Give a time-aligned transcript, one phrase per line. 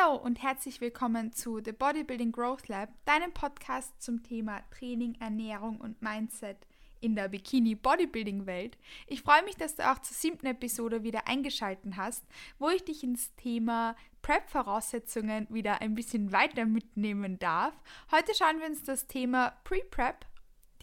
[0.00, 5.80] Hallo und herzlich willkommen zu The Bodybuilding Growth Lab, deinem Podcast zum Thema Training, Ernährung
[5.80, 6.56] und Mindset
[7.00, 8.78] in der Bikini-Bodybuilding-Welt.
[9.06, 12.24] Ich freue mich, dass du auch zur siebten Episode wieder eingeschaltet hast,
[12.58, 17.74] wo ich dich ins Thema Prep-Voraussetzungen wieder ein bisschen weiter mitnehmen darf.
[18.10, 20.24] Heute schauen wir uns das Thema Pre-Prep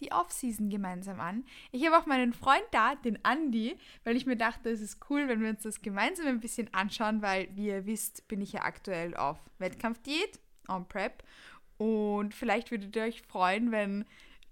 [0.00, 1.44] die Off-Season gemeinsam an.
[1.72, 5.28] Ich habe auch meinen Freund da, den Andy, weil ich mir dachte, es ist cool,
[5.28, 8.62] wenn wir uns das gemeinsam ein bisschen anschauen, weil, wie ihr wisst, bin ich ja
[8.62, 11.22] aktuell auf Wettkampfdiät, on Prep.
[11.76, 14.04] Und vielleicht würdet ihr euch freuen, wenn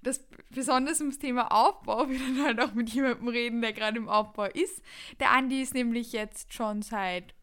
[0.03, 4.09] das besonders ums Thema Aufbau, wir dann halt auch mit jemandem reden, der gerade im
[4.09, 4.83] Aufbau ist.
[5.21, 7.35] Der Andi ist nämlich jetzt schon seit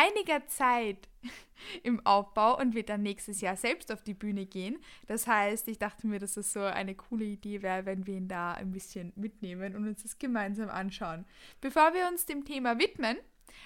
[0.00, 1.08] einiger Zeit
[1.82, 4.78] im Aufbau und wird dann nächstes Jahr selbst auf die Bühne gehen.
[5.06, 8.28] Das heißt, ich dachte mir, dass es so eine coole Idee wäre, wenn wir ihn
[8.28, 11.26] da ein bisschen mitnehmen und uns das gemeinsam anschauen.
[11.60, 13.16] Bevor wir uns dem Thema widmen,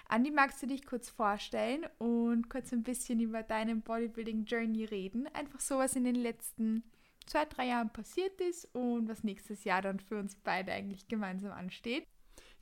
[0.08, 5.28] Andi, magst du dich kurz vorstellen und kurz ein bisschen über deinen Bodybuilding Journey reden?
[5.34, 6.82] Einfach so, was in den letzten
[7.26, 11.52] zwei, drei Jahren passiert ist und was nächstes Jahr dann für uns beide eigentlich gemeinsam
[11.52, 12.06] ansteht.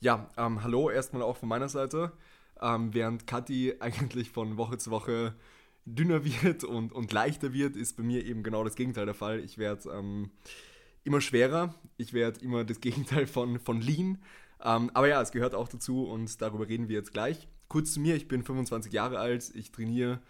[0.01, 2.13] Ja, ähm, hallo erstmal auch von meiner Seite.
[2.61, 5.35] Ähm, während Kathi eigentlich von Woche zu Woche
[5.85, 9.41] dünner wird und, und leichter wird, ist bei mir eben genau das Gegenteil der Fall.
[9.41, 10.31] Ich werde ähm,
[11.05, 14.19] immer schwerer, ich werde immer das Gegenteil von, von lean.
[14.63, 17.49] Ähm, aber ja, es gehört auch dazu und darüber reden wir jetzt gleich.
[17.69, 20.21] Kurz zu mir, ich bin 25 Jahre alt, ich trainiere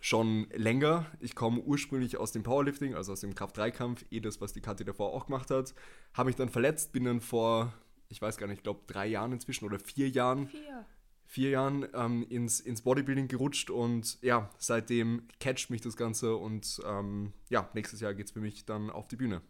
[0.00, 1.06] schon länger.
[1.20, 4.84] Ich komme ursprünglich aus dem Powerlifting, also aus dem Kraft-3-Kampf, eh das, was die Kathi
[4.84, 5.74] davor auch gemacht hat.
[6.14, 7.72] Habe mich dann verletzt, bin dann vor
[8.08, 10.48] ich weiß gar nicht, ich glaube drei Jahren inzwischen oder vier Jahren.
[10.48, 10.84] Vier.
[11.30, 16.80] Vier Jahren ähm, ins, ins Bodybuilding gerutscht und ja, seitdem catcht mich das Ganze und
[16.86, 19.42] ähm, ja, nächstes Jahr geht es für mich dann auf die Bühne.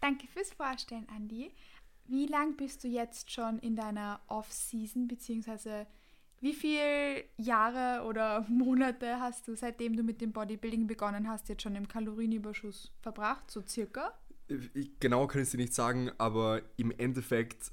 [0.00, 1.52] Danke fürs Vorstellen, Andi.
[2.06, 5.86] Wie lang bist du jetzt schon in deiner Off-Season, beziehungsweise
[6.40, 11.62] wie viele Jahre oder Monate hast du, seitdem du mit dem Bodybuilding begonnen hast, jetzt
[11.62, 14.14] schon im Kalorienüberschuss verbracht, so circa?
[15.00, 17.72] Genau kann ich dir nicht sagen, aber im Endeffekt,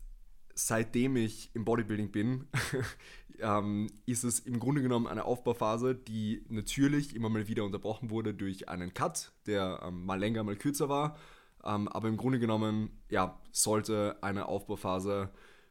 [0.54, 2.48] seitdem ich im Bodybuilding bin,
[3.40, 8.34] ähm, ist es im Grunde genommen eine Aufbauphase, die natürlich immer mal wieder unterbrochen wurde
[8.34, 11.18] durch einen Cut, der ähm, mal länger, mal kürzer war.
[11.64, 15.30] Ähm, aber im Grunde genommen, ja, sollte eine Aufbauphase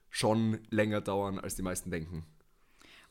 [0.09, 2.27] schon länger dauern, als die meisten denken.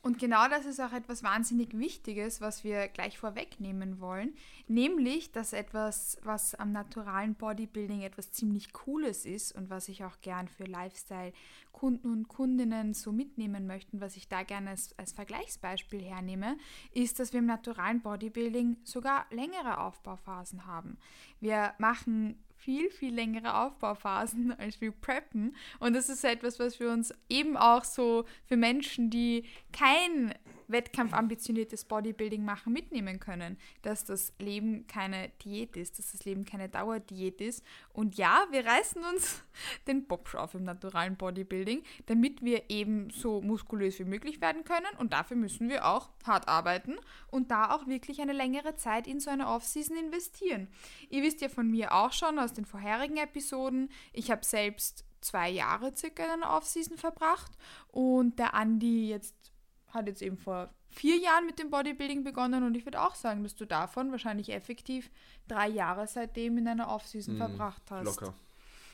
[0.01, 4.33] Und genau das ist auch etwas wahnsinnig Wichtiges, was wir gleich vorwegnehmen wollen,
[4.67, 10.21] nämlich, dass etwas, was am naturalen Bodybuilding etwas ziemlich Cooles ist und was ich auch
[10.21, 16.01] gern für Lifestyle-Kunden und Kundinnen so mitnehmen möchte, was ich da gerne als, als Vergleichsbeispiel
[16.01, 16.57] hernehme,
[16.93, 20.97] ist, dass wir im naturalen Bodybuilding sogar längere Aufbauphasen haben.
[21.41, 25.55] Wir machen viel, viel längere Aufbauphasen als wir preppen.
[25.79, 30.33] Und das ist etwas, was wir uns eben auch so für Menschen, die kein
[30.69, 33.57] wettkampfambitioniertes Bodybuilding machen, mitnehmen können.
[33.81, 37.63] Dass das Leben keine Diät ist, dass das Leben keine Dauerdiät ist.
[37.93, 39.43] Und ja, wir reißen uns
[39.87, 44.87] den Bob auf im naturalen Bodybuilding, damit wir eben so muskulös wie möglich werden können.
[44.97, 46.97] Und dafür müssen wir auch hart arbeiten
[47.31, 50.67] und da auch wirklich eine längere Zeit in so eine Off-Season investieren.
[51.09, 55.49] Ihr wisst ja von mir auch schon aus den vorherigen Episoden, ich habe selbst zwei
[55.49, 57.51] Jahre circa in einer Off-Season verbracht
[57.91, 59.35] und der Andi jetzt
[59.91, 63.43] hat jetzt eben vor vier Jahren mit dem Bodybuilding begonnen und ich würde auch sagen,
[63.43, 65.09] dass du davon wahrscheinlich effektiv
[65.47, 68.05] drei Jahre seitdem in einer Offseason mm, verbracht hast.
[68.05, 68.33] Locker.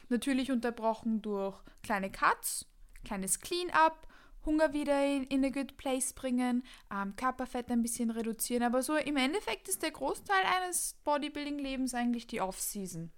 [0.09, 2.65] Natürlich unterbrochen durch kleine Cuts,
[3.03, 4.07] kleines Clean-up,
[4.45, 6.63] Hunger wieder in, in a good place bringen,
[6.93, 12.27] ähm, Körperfett ein bisschen reduzieren, aber so im Endeffekt ist der Großteil eines Bodybuilding-Lebens eigentlich
[12.27, 13.11] die Off-Season.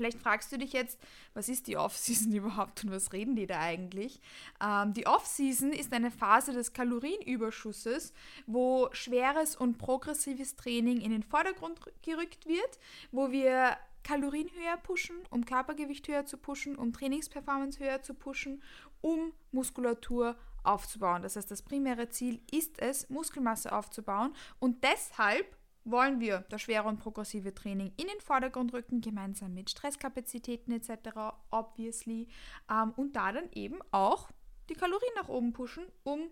[0.00, 0.98] Vielleicht fragst du dich jetzt,
[1.34, 4.18] was ist die Off-Season überhaupt und was reden die da eigentlich?
[4.64, 8.14] Ähm, die Off-Season ist eine Phase des Kalorienüberschusses,
[8.46, 12.78] wo schweres und progressives Training in den Vordergrund gerückt wird,
[13.12, 18.62] wo wir Kalorien höher pushen, um Körpergewicht höher zu pushen, um Trainingsperformance höher zu pushen,
[19.02, 21.20] um Muskulatur aufzubauen.
[21.20, 25.59] Das heißt, das primäre Ziel ist es, Muskelmasse aufzubauen und deshalb
[25.90, 31.34] wollen wir das schwere und progressive Training in den Vordergrund rücken, gemeinsam mit Stresskapazitäten etc.,
[31.50, 32.28] obviously,
[32.70, 34.30] ähm, und da dann eben auch
[34.68, 36.30] die Kalorien nach oben pushen, um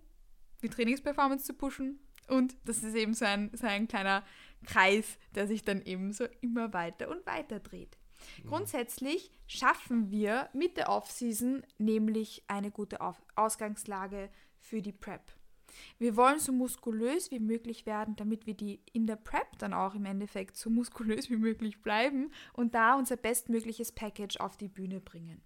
[0.63, 2.01] die Trainingsperformance zu pushen.
[2.29, 4.23] Und das ist eben so ein, so ein kleiner
[4.67, 7.97] Kreis, der sich dann eben so immer weiter und weiter dreht.
[8.43, 8.49] Mhm.
[8.49, 12.99] Grundsätzlich schaffen wir mit der Off-Season nämlich eine gute
[13.37, 15.23] Ausgangslage für die Prep.
[15.99, 19.94] Wir wollen so muskulös wie möglich werden, damit wir die in der Prep dann auch
[19.94, 25.00] im Endeffekt so muskulös wie möglich bleiben und da unser bestmögliches Package auf die Bühne
[25.00, 25.43] bringen.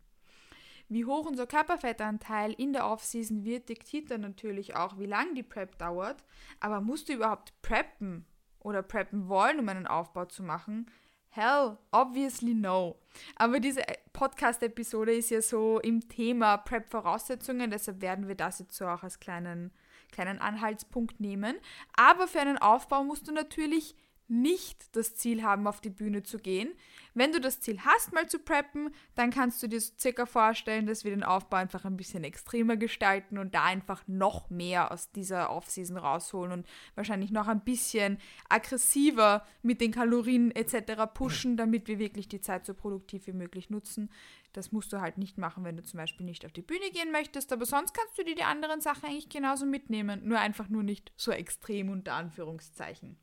[0.89, 5.43] Wie hoch unser Körperfettanteil in der Offseason wird, diktiert dann natürlich auch, wie lang die
[5.43, 6.23] Prep dauert.
[6.61, 8.27] Aber musst du überhaupt preppen
[8.61, 10.91] oder preppen wollen, um einen Aufbau zu machen?
[11.31, 12.99] Hell, obviously no.
[13.37, 13.83] Aber diese
[14.13, 19.19] Podcast-Episode ist ja so im Thema Prep-Voraussetzungen, deshalb werden wir das jetzt so auch als
[19.19, 19.73] kleinen,
[20.13, 21.57] kleinen Anhaltspunkt nehmen.
[21.97, 23.97] Aber für einen Aufbau musst du natürlich
[24.29, 26.73] nicht das Ziel haben, auf die Bühne zu gehen.
[27.15, 30.87] Wenn du das Ziel hast, mal zu preppen, dann kannst du dir so circa vorstellen,
[30.87, 35.11] dass wir den Aufbau einfach ein bisschen extremer gestalten und da einfach noch mehr aus
[35.13, 41.03] dieser Offseason rausholen und wahrscheinlich noch ein bisschen aggressiver mit den Kalorien etc.
[41.13, 44.11] pushen, damit wir wirklich die Zeit so produktiv wie möglich nutzen.
[44.53, 47.11] Das musst du halt nicht machen, wenn du zum Beispiel nicht auf die Bühne gehen
[47.13, 50.83] möchtest, aber sonst kannst du dir die anderen Sachen eigentlich genauso mitnehmen, nur einfach nur
[50.83, 53.17] nicht so extrem unter Anführungszeichen.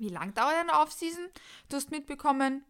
[0.00, 1.28] Wie lang dauert eine Offseason?
[1.68, 2.64] Du hast mitbekommen,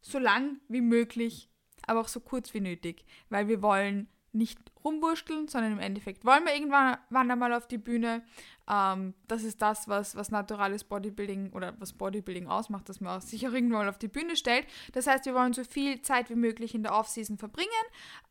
[0.00, 1.50] so lang wie möglich,
[1.86, 6.46] aber auch so kurz wie nötig, weil wir wollen nicht rumwurschteln, sondern im Endeffekt wollen
[6.46, 8.24] wir irgendwann einmal auf die Bühne.
[8.66, 13.46] Ähm, das ist das, was, was naturales Bodybuilding oder was Bodybuilding ausmacht, dass man sich
[13.46, 14.66] auch irgendwann mal auf die Bühne stellt.
[14.92, 17.68] Das heißt, wir wollen so viel Zeit wie möglich in der Offseason verbringen,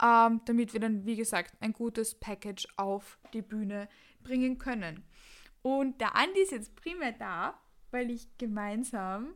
[0.03, 3.87] ähm, damit wir dann, wie gesagt, ein gutes Package auf die Bühne
[4.23, 5.05] bringen können.
[5.61, 7.59] Und der Andi ist jetzt primär da,
[7.93, 9.27] weil ich gemeinsam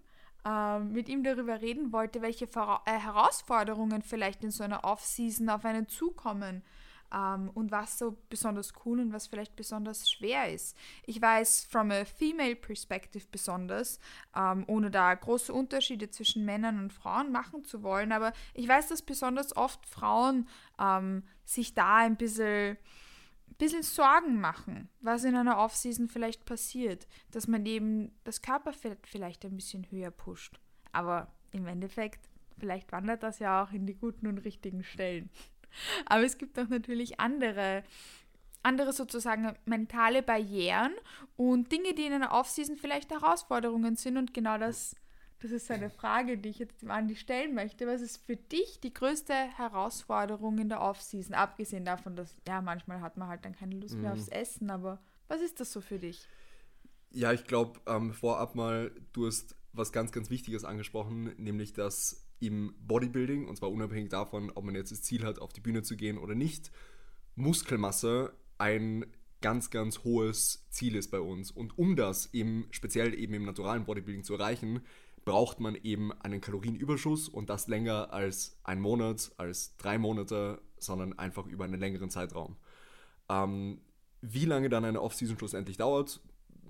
[0.45, 5.49] ähm, mit ihm darüber reden wollte, welche Vora äh, Herausforderungen vielleicht in so einer Off-Season
[5.49, 6.63] auf einen zukommen
[7.13, 10.75] ähm, und was so besonders cool und was vielleicht besonders schwer ist.
[11.05, 13.99] Ich weiß from a female perspective besonders,
[14.35, 18.87] ähm, ohne da große Unterschiede zwischen Männern und Frauen machen zu wollen, aber ich weiß,
[18.87, 20.47] dass besonders oft Frauen
[20.79, 22.77] ähm, sich da ein bisschen
[23.57, 29.45] bisschen Sorgen machen, was in einer Offseason vielleicht passiert, dass man eben das Körperfett vielleicht
[29.45, 30.59] ein bisschen höher pusht.
[30.91, 35.29] Aber im Endeffekt, vielleicht wandert das ja auch in die guten und richtigen Stellen.
[36.05, 37.83] Aber es gibt auch natürlich andere,
[38.63, 40.93] andere sozusagen mentale Barrieren
[41.35, 44.95] und Dinge, die in einer Offseason vielleicht Herausforderungen sind und genau das
[45.39, 47.85] das ist eine Frage, die ich jetzt dem Andi stellen möchte.
[47.85, 51.35] Was ist für dich die größte Herausforderung in der Offseason?
[51.35, 54.19] Abgesehen davon, dass, ja, manchmal hat man halt dann keine Lust mehr mhm.
[54.19, 56.27] aufs Essen, aber was ist das so für dich?
[57.11, 62.25] Ja, ich glaube, ähm, vorab mal, du hast was ganz, ganz Wichtiges angesprochen, nämlich dass
[62.39, 65.83] im Bodybuilding, und zwar unabhängig davon, ob man jetzt das Ziel hat, auf die Bühne
[65.83, 66.71] zu gehen oder nicht,
[67.35, 69.05] Muskelmasse ein
[69.41, 71.51] ganz, ganz hohes Ziel ist bei uns.
[71.51, 74.81] Und um das eben, speziell eben im naturalen Bodybuilding zu erreichen,
[75.27, 81.19] braucht man eben einen Kalorienüberschuss und das länger als ein Monat, als drei Monate, sondern
[81.19, 82.55] einfach über einen längeren Zeitraum.
[83.27, 83.81] Ähm,
[84.21, 86.21] wie lange dann eine Off-Season schlussendlich dauert,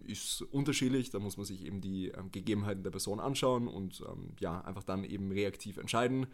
[0.05, 1.11] ist unterschiedlich.
[1.11, 4.83] Da muss man sich eben die ähm, Gegebenheiten der Person anschauen und ähm, ja, einfach
[4.83, 6.25] dann eben reaktiv entscheiden.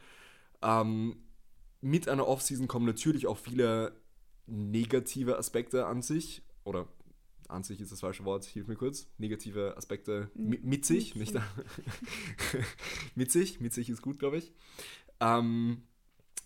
[0.61, 1.17] Ähm,
[1.81, 3.97] mit einer Off-Season kommen natürlich auch viele
[4.47, 6.87] negative Aspekte an sich oder
[7.53, 11.35] an sich ist das falsche Wort, hilf mir kurz, negative Aspekte mit, mit sich, nicht
[13.15, 14.51] mit sich, mit sich ist gut, glaube ich.
[15.19, 15.83] Ähm,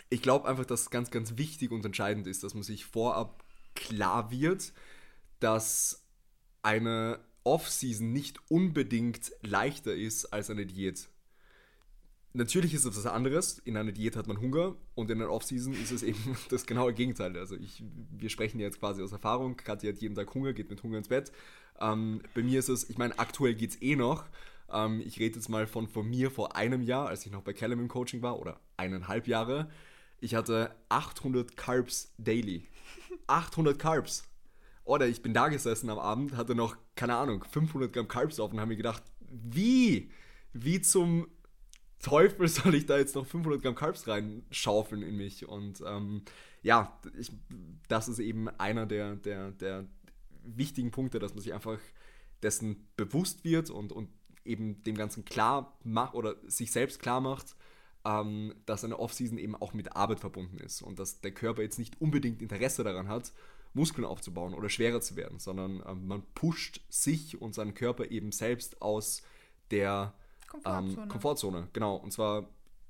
[0.09, 3.43] ich glaube einfach, dass ganz, ganz wichtig und entscheidend ist, dass man sich vorab
[3.75, 4.73] klar wird,
[5.39, 6.05] dass
[6.61, 11.09] eine Off-Season nicht unbedingt leichter ist als eine Diät.
[12.37, 13.57] Natürlich ist es was anderes.
[13.65, 16.93] In einer Diät hat man Hunger und in der Off-Season ist es eben das genaue
[16.93, 17.35] Gegenteil.
[17.35, 19.57] Also ich, wir sprechen jetzt quasi aus Erfahrung.
[19.57, 21.31] Katja hat jeden Tag Hunger, geht mit Hunger ins Bett.
[21.79, 24.25] Ähm, bei mir ist es, ich meine, aktuell geht es eh noch.
[24.71, 27.53] Ähm, ich rede jetzt mal von, von mir vor einem Jahr, als ich noch bei
[27.53, 29.71] Callum im Coaching war, oder eineinhalb Jahre.
[30.19, 32.67] Ich hatte 800 Carbs daily.
[33.25, 34.25] 800 Carbs.
[34.83, 38.53] Oder ich bin da gesessen am Abend, hatte noch, keine Ahnung, 500 Gramm Carbs auf
[38.53, 39.01] und habe mir gedacht,
[39.31, 40.11] wie?
[40.53, 41.27] Wie zum
[42.01, 45.47] Teufel soll ich da jetzt noch 500 Gramm Carbs reinschaufeln in mich?
[45.47, 46.23] Und ähm,
[46.61, 47.31] ja, ich,
[47.87, 49.85] das ist eben einer der, der, der
[50.43, 51.79] wichtigen Punkte, dass man sich einfach
[52.41, 54.09] dessen bewusst wird und, und
[54.45, 57.55] eben dem Ganzen klar macht oder sich selbst klar macht,
[58.05, 61.79] ähm, dass eine Offseason eben auch mit Arbeit verbunden ist und dass der Körper jetzt
[61.79, 63.33] nicht unbedingt Interesse daran hat,
[63.73, 68.31] Muskeln aufzubauen oder schwerer zu werden, sondern ähm, man pusht sich und seinen Körper eben
[68.31, 69.21] selbst aus
[69.71, 70.13] der
[70.47, 71.03] Komfortzone.
[71.03, 71.95] Ähm, Komfortzone, genau.
[71.95, 72.49] Und zwar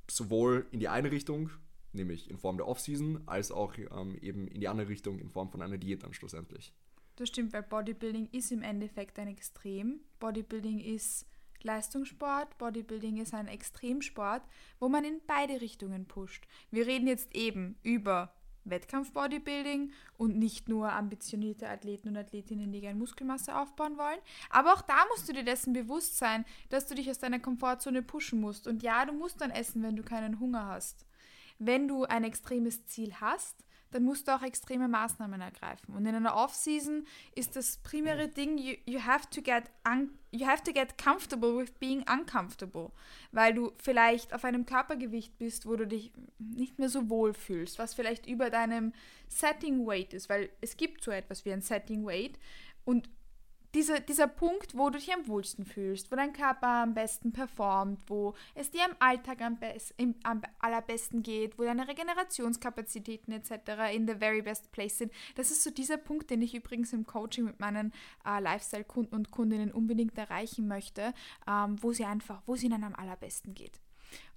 [0.09, 1.49] sowohl in die eine Richtung,
[1.93, 5.49] nämlich in Form der Off-Season, als auch ähm, eben in die andere Richtung in Form
[5.49, 6.73] von einer Diät dann schlussendlich.
[7.17, 10.01] Das stimmt, weil Bodybuilding ist im Endeffekt ein Extrem.
[10.19, 11.25] Bodybuilding ist
[11.63, 14.43] Leistungssport, Bodybuilding ist ein Extremsport,
[14.79, 16.47] wo man in beide Richtungen pusht.
[16.69, 18.36] Wir reden jetzt eben über
[18.69, 24.19] Wettkampf-Bodybuilding und nicht nur ambitionierte Athleten und Athletinnen, die gerne Muskelmasse aufbauen wollen.
[24.49, 28.01] Aber auch da musst du dir dessen bewusst sein, dass du dich aus deiner Komfortzone
[28.03, 28.67] pushen musst.
[28.67, 31.05] Und ja, du musst dann essen, wenn du keinen Hunger hast.
[31.59, 35.95] wenn du ein extremes Ziel hast, dann musst du auch extreme Maßnahmen ergreifen.
[35.95, 39.63] Und in einer Off-Season ist das primäre Ding, you, you, have to get
[40.31, 42.91] you have to get comfortable with being uncomfortable,
[43.31, 47.79] weil du vielleicht auf einem Körpergewicht bist, wo du dich nicht mehr so wohl fühlst,
[47.79, 48.93] was vielleicht über deinem
[49.27, 52.37] Setting Weight ist, weil es gibt so etwas wie ein Setting Weight.
[52.83, 53.09] Und
[53.73, 58.01] dieser, dieser Punkt, wo du dich am wohlsten fühlst, wo dein Körper am besten performt,
[58.07, 63.93] wo es dir im Alltag am, best, im, am allerbesten geht, wo deine Regenerationskapazitäten etc.
[63.93, 65.11] in the very best place sind.
[65.35, 67.93] Das ist so dieser Punkt, den ich übrigens im Coaching mit meinen
[68.25, 71.13] äh, Lifestyle-Kunden und Kundinnen unbedingt erreichen möchte,
[71.47, 73.79] ähm, wo sie einfach, wo es ihnen am allerbesten geht.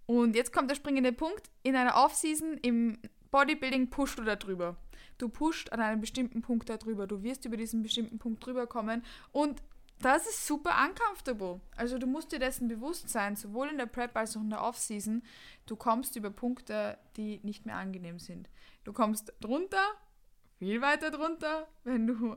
[0.07, 1.51] Und jetzt kommt der springende Punkt.
[1.63, 2.99] In einer Off-Season im
[3.31, 4.77] Bodybuilding pusht du da drüber.
[5.21, 7.07] Du pusht an einem bestimmten Punkt da drüber.
[7.07, 9.63] Du wirst über diesen bestimmten Punkt drüber kommen und
[10.01, 11.61] das ist super uncomfortable.
[11.77, 14.63] Also du musst dir dessen bewusst sein, sowohl in der Prep als auch in der
[14.63, 15.23] Off-Season.
[15.67, 18.49] Du kommst über Punkte, die nicht mehr angenehm sind.
[18.85, 19.85] Du kommst drunter,
[20.59, 22.37] viel weiter drunter, wenn du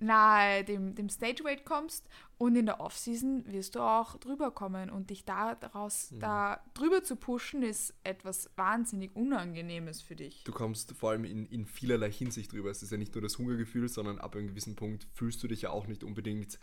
[0.00, 4.90] nahe dem, dem Stage Weight kommst und in der Off-Season wirst du auch drüber kommen
[4.90, 6.20] und dich da daraus mhm.
[6.20, 10.44] da drüber zu pushen ist etwas wahnsinnig Unangenehmes für dich.
[10.44, 12.70] Du kommst vor allem in, in vielerlei Hinsicht drüber.
[12.70, 15.62] Es ist ja nicht nur das Hungergefühl, sondern ab einem gewissen Punkt fühlst du dich
[15.62, 16.58] ja auch nicht unbedingt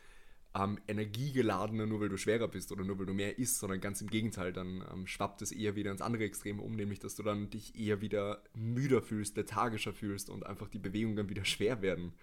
[0.56, 4.02] ähm, energiegeladener, nur weil du schwerer bist oder nur weil du mehr isst, sondern ganz
[4.02, 7.24] im Gegenteil, dann ähm, schwappt es eher wieder ins andere Extrem um, nämlich dass du
[7.24, 11.82] dann dich eher wieder müder fühlst, lethargischer fühlst und einfach die Bewegungen dann wieder schwer
[11.82, 12.14] werden.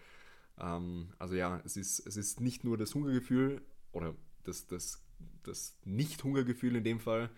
[0.59, 5.03] Ähm, also ja, es ist, es ist nicht nur das Hungergefühl oder das, das,
[5.43, 7.31] das Nicht-Hungergefühl in dem Fall,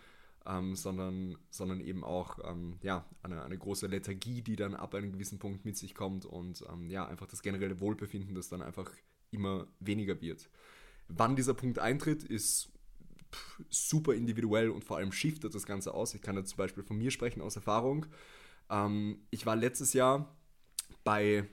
[0.46, 5.12] ähm, sondern, sondern eben auch ähm, ja, eine, eine große Lethargie, die dann ab einem
[5.12, 8.90] gewissen Punkt mit sich kommt und ähm, ja, einfach das generelle Wohlbefinden, das dann einfach
[9.30, 10.48] immer weniger wird.
[11.08, 12.72] Wann dieser Punkt eintritt, ist
[13.68, 16.14] super individuell und vor allem shiftet das Ganze aus.
[16.14, 18.06] Ich kann da zum Beispiel von mir sprechen aus Erfahrung.
[18.70, 20.36] Ähm, ich war letztes Jahr
[21.04, 21.48] bei,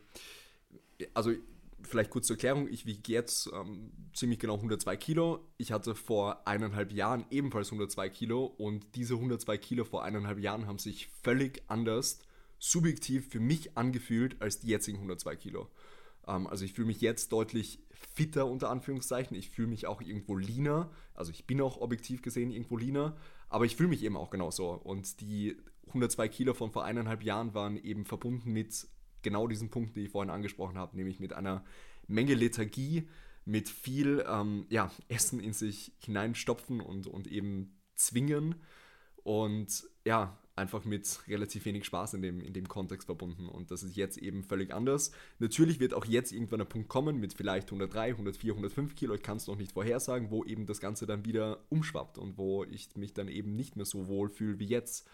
[1.13, 1.33] also
[1.83, 5.47] vielleicht kurz zur Erklärung, ich wiege jetzt ähm, ziemlich genau 102 Kilo.
[5.57, 10.67] Ich hatte vor eineinhalb Jahren ebenfalls 102 Kilo und diese 102 Kilo vor eineinhalb Jahren
[10.67, 12.19] haben sich völlig anders
[12.59, 15.69] subjektiv für mich angefühlt als die jetzigen 102 Kilo.
[16.27, 19.35] Ähm, also ich fühle mich jetzt deutlich fitter unter Anführungszeichen.
[19.35, 20.91] Ich fühle mich auch irgendwo leaner.
[21.13, 23.15] Also ich bin auch objektiv gesehen irgendwo leaner,
[23.49, 24.71] aber ich fühle mich eben auch genauso.
[24.71, 28.87] Und die 102 Kilo von vor eineinhalb Jahren waren eben verbunden mit
[29.23, 31.63] genau diesen Punkt, den ich vorhin angesprochen habe, nämlich mit einer
[32.07, 33.07] Menge Lethargie,
[33.45, 38.55] mit viel ähm, ja, Essen in sich hineinstopfen und, und eben zwingen
[39.23, 43.47] und ja, einfach mit relativ wenig Spaß in dem, in dem Kontext verbunden.
[43.47, 45.11] Und das ist jetzt eben völlig anders.
[45.39, 49.15] Natürlich wird auch jetzt irgendwann ein Punkt kommen mit vielleicht 103, 104, 105 Kilo.
[49.15, 52.63] Ich kann es noch nicht vorhersagen, wo eben das Ganze dann wieder umschwappt und wo
[52.65, 55.07] ich mich dann eben nicht mehr so wohl fühle wie jetzt.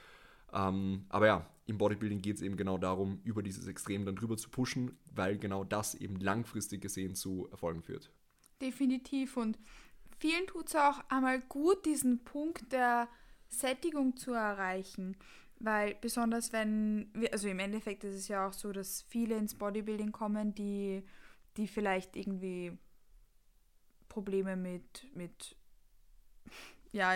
[0.54, 4.38] Ähm, aber ja, im Bodybuilding geht es eben genau darum, über dieses Extrem dann drüber
[4.38, 8.12] zu pushen, weil genau das eben langfristig gesehen zu Erfolgen führt.
[8.62, 9.38] Definitiv.
[9.38, 9.60] Und
[10.18, 13.08] vielen tut es auch einmal gut, diesen Punkt der
[13.48, 15.16] Sättigung zu erreichen.
[15.60, 20.12] Weil besonders wenn, also im Endeffekt ist es ja auch so, dass viele ins Bodybuilding
[20.12, 21.04] kommen, die,
[21.58, 22.78] die vielleicht irgendwie
[24.08, 25.56] Probleme mit, mit
[26.92, 27.14] ja,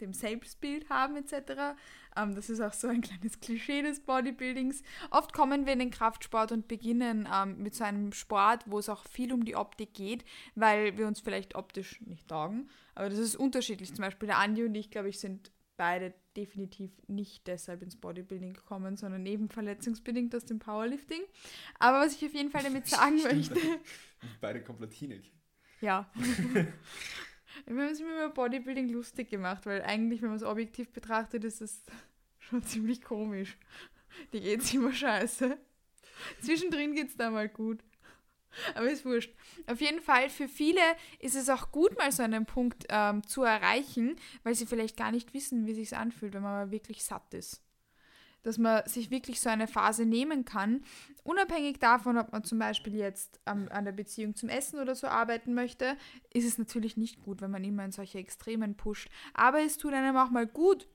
[0.00, 1.76] dem Selbstbild haben etc.
[2.16, 4.82] Ähm, das ist auch so ein kleines Klischee des Bodybuildings.
[5.10, 8.88] Oft kommen wir in den Kraftsport und beginnen ähm, mit so einem Sport, wo es
[8.88, 10.24] auch viel um die Optik geht,
[10.54, 12.68] weil wir uns vielleicht optisch nicht taugen.
[12.94, 13.94] Aber das ist unterschiedlich.
[13.94, 18.52] Zum Beispiel der Andi und ich, glaube ich, sind beide definitiv nicht deshalb ins Bodybuilding
[18.52, 21.20] gekommen, sondern eben verletzungsbedingt aus dem Powerlifting.
[21.78, 23.58] Aber was ich auf jeden Fall damit sagen möchte.
[24.40, 25.32] Beide komplett hinig.
[25.80, 26.10] Ja.
[27.66, 31.44] Wir haben uns immer über Bodybuilding lustig gemacht, weil eigentlich, wenn man es objektiv betrachtet,
[31.44, 31.82] ist es
[32.38, 33.56] schon ziemlich komisch.
[34.32, 35.58] Die geht es immer scheiße.
[36.42, 37.80] Zwischendrin geht es da mal gut.
[38.74, 39.32] Aber ist wurscht.
[39.66, 40.80] Auf jeden Fall, für viele
[41.18, 45.12] ist es auch gut, mal so einen Punkt ähm, zu erreichen, weil sie vielleicht gar
[45.12, 47.62] nicht wissen, wie sich anfühlt, wenn man mal wirklich satt ist
[48.42, 50.82] dass man sich wirklich so eine Phase nehmen kann,
[51.24, 55.06] unabhängig davon, ob man zum Beispiel jetzt ähm, an der Beziehung zum Essen oder so
[55.06, 55.96] arbeiten möchte,
[56.32, 59.08] ist es natürlich nicht gut, wenn man immer in solche Extremen pusht.
[59.34, 60.88] Aber es tut einem auch mal gut,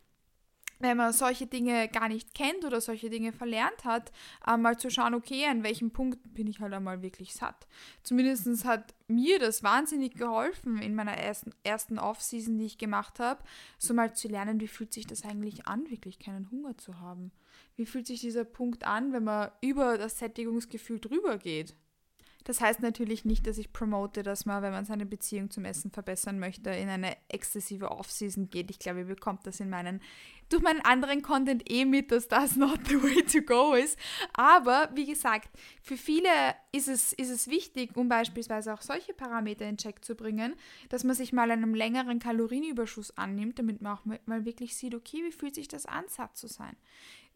[0.79, 4.11] wenn man solche Dinge gar nicht kennt oder solche Dinge verlernt hat,
[4.45, 7.67] äh, mal zu schauen, okay, an welchem Punkt bin ich halt einmal wirklich satt.
[8.03, 13.43] Zumindest hat mir das wahnsinnig geholfen in meiner ersten, ersten Off-Season, die ich gemacht habe,
[13.77, 17.31] so mal zu lernen, wie fühlt sich das eigentlich an, wirklich keinen Hunger zu haben.
[17.75, 21.75] Wie fühlt sich dieser Punkt an, wenn man über das Sättigungsgefühl drüber geht?
[22.43, 25.91] Das heißt natürlich nicht, dass ich promote, dass man, wenn man seine Beziehung zum Essen
[25.91, 28.69] verbessern möchte, in eine exzessive Off-Season geht.
[28.69, 30.01] Ich glaube, ihr bekommt das in meinen,
[30.49, 33.97] durch meinen anderen Content eh mit, dass das not the way to go ist.
[34.33, 35.49] Aber wie gesagt,
[35.81, 36.29] für viele
[36.71, 40.55] ist es, ist es wichtig, um beispielsweise auch solche Parameter in Check zu bringen,
[40.89, 45.23] dass man sich mal einem längeren Kalorienüberschuss annimmt, damit man auch mal wirklich sieht, okay,
[45.23, 46.75] wie fühlt sich das an, satt zu sein?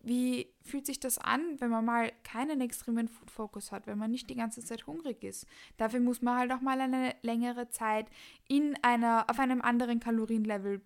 [0.04, 4.12] Wie fühlt sich das an, wenn man mal keinen extremen Food Focus hat, wenn man
[4.12, 5.46] nicht die ganze Zeit hungrig ist?
[5.78, 8.08] Dafür muss man halt auch mal eine längere Zeit
[8.48, 10.82] in einer, auf einem anderen Kalorienlevel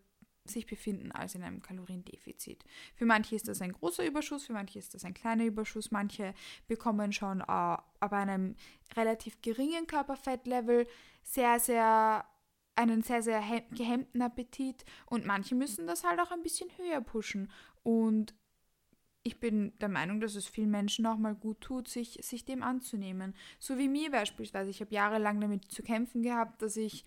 [0.46, 2.64] sich befinden als in einem Kaloriendefizit.
[2.96, 6.34] Für manche ist das ein großer Überschuss, für manche ist das ein kleiner Überschuss, manche
[6.68, 8.56] bekommen schon äh, ab einem
[8.96, 10.88] relativ geringen Körperfettlevel
[11.24, 12.26] sehr, sehr
[12.76, 13.42] einen sehr, sehr
[13.72, 17.52] gehemmten Appetit und manche müssen das halt auch ein bisschen höher pushen.
[17.84, 18.34] Und
[19.24, 22.64] ich bin der Meinung, dass es vielen Menschen auch mal gut tut, sich, sich dem
[22.64, 23.36] anzunehmen.
[23.60, 24.70] So wie mir beispielsweise.
[24.70, 27.06] Ich habe jahrelang damit zu kämpfen gehabt, dass ich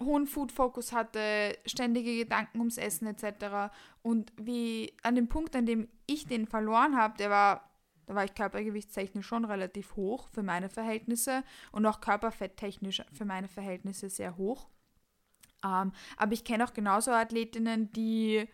[0.00, 3.72] hohen Food-Fokus hatte, ständige Gedanken ums Essen etc.
[4.02, 7.70] Und wie an dem Punkt, an dem ich den verloren habe, der war,
[8.06, 13.48] da war ich körpergewichtstechnisch schon relativ hoch für meine Verhältnisse und auch körperfetttechnisch für meine
[13.48, 14.68] Verhältnisse sehr hoch.
[15.64, 18.48] Ähm, aber ich kenne auch genauso Athletinnen, die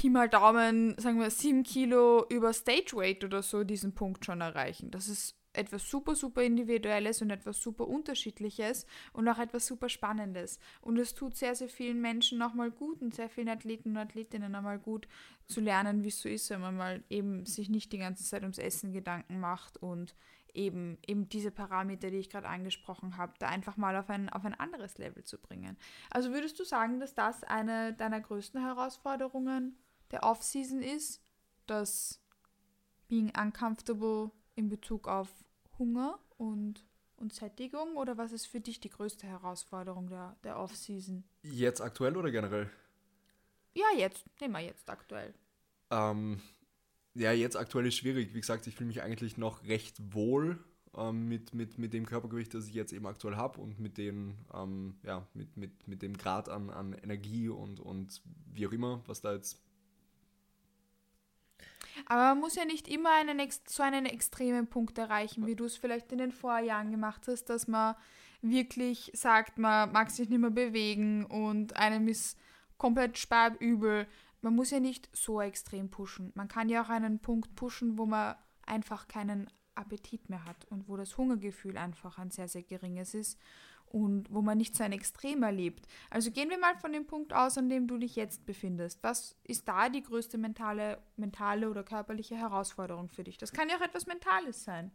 [0.00, 4.40] Pi mal Daumen, sagen wir, 7 Kilo über Stage Weight oder so diesen Punkt schon
[4.40, 4.90] erreichen.
[4.90, 10.58] Das ist etwas super, super Individuelles und etwas super Unterschiedliches und auch etwas super Spannendes.
[10.80, 14.50] Und es tut sehr, sehr vielen Menschen nochmal gut und sehr vielen Athleten und Athletinnen
[14.50, 15.06] nochmal gut
[15.46, 18.40] zu lernen, wie es so ist, wenn man mal eben sich nicht die ganze Zeit
[18.40, 20.14] ums Essen Gedanken macht und
[20.54, 24.46] eben, eben diese Parameter, die ich gerade angesprochen habe, da einfach mal auf ein, auf
[24.46, 25.76] ein anderes Level zu bringen.
[26.08, 29.76] Also würdest du sagen, dass das eine deiner größten Herausforderungen
[30.10, 31.20] der Off-Season ist,
[31.66, 32.20] das
[33.08, 35.28] Being Uncomfortable in Bezug auf
[35.78, 36.84] Hunger und,
[37.16, 37.96] und Sättigung?
[37.96, 41.24] Oder was ist für dich die größte Herausforderung der, der Off-Season?
[41.42, 42.70] Jetzt aktuell oder generell?
[43.74, 44.24] Ja, jetzt.
[44.40, 45.34] Nehmen wir jetzt aktuell.
[45.90, 46.40] Ähm,
[47.14, 48.34] ja, jetzt aktuell ist schwierig.
[48.34, 50.62] Wie gesagt, ich fühle mich eigentlich noch recht wohl
[50.96, 54.36] ähm, mit, mit, mit dem Körpergewicht, das ich jetzt eben aktuell habe und mit, den,
[54.54, 59.02] ähm, ja, mit, mit, mit dem Grad an, an Energie und, und wie auch immer,
[59.06, 59.60] was da jetzt.
[62.10, 65.76] Aber man muss ja nicht immer einen, so einen extremen Punkt erreichen, wie du es
[65.76, 67.94] vielleicht in den Vorjahren gemacht hast, dass man
[68.42, 72.36] wirklich sagt, man mag sich nicht mehr bewegen und einem ist
[72.78, 74.06] komplett sparbübel
[74.42, 76.32] man muss ja nicht so extrem pushen.
[76.34, 80.88] Man kann ja auch einen Punkt pushen, wo man einfach keinen Appetit mehr hat und
[80.88, 83.38] wo das Hungergefühl einfach ein sehr, sehr geringes ist
[83.90, 85.86] und wo man nicht so ein Extrem erlebt.
[86.08, 89.02] Also gehen wir mal von dem Punkt aus, an dem du dich jetzt befindest.
[89.02, 93.36] Was ist da die größte mentale, mentale oder körperliche Herausforderung für dich?
[93.36, 94.92] Das kann ja auch etwas Mentales sein.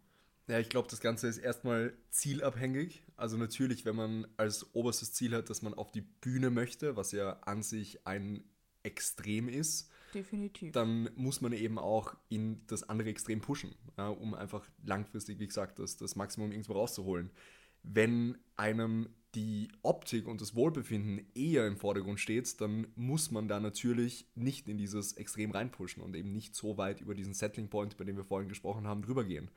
[0.47, 3.03] Ja, ich glaube, das Ganze ist erstmal zielabhängig.
[3.17, 7.11] Also natürlich, wenn man als oberstes Ziel hat, dass man auf die Bühne möchte, was
[7.11, 8.43] ja an sich ein
[8.83, 10.71] extrem ist, Definitiv.
[10.71, 15.47] dann muss man eben auch in das andere Extrem pushen, ja, um einfach langfristig, wie
[15.47, 17.31] gesagt, das, das Maximum irgendwo rauszuholen.
[17.87, 23.59] Wenn einem die Optik und das Wohlbefinden eher im Vordergrund steht, dann muss man da
[23.59, 27.93] natürlich nicht in dieses Extrem reinpushen und eben nicht so weit über diesen Settling Point,
[27.93, 29.51] über den wir vorhin gesprochen haben, drüber gehen.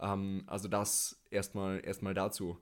[0.00, 2.58] Ähm, also das erstmal erstmal dazu.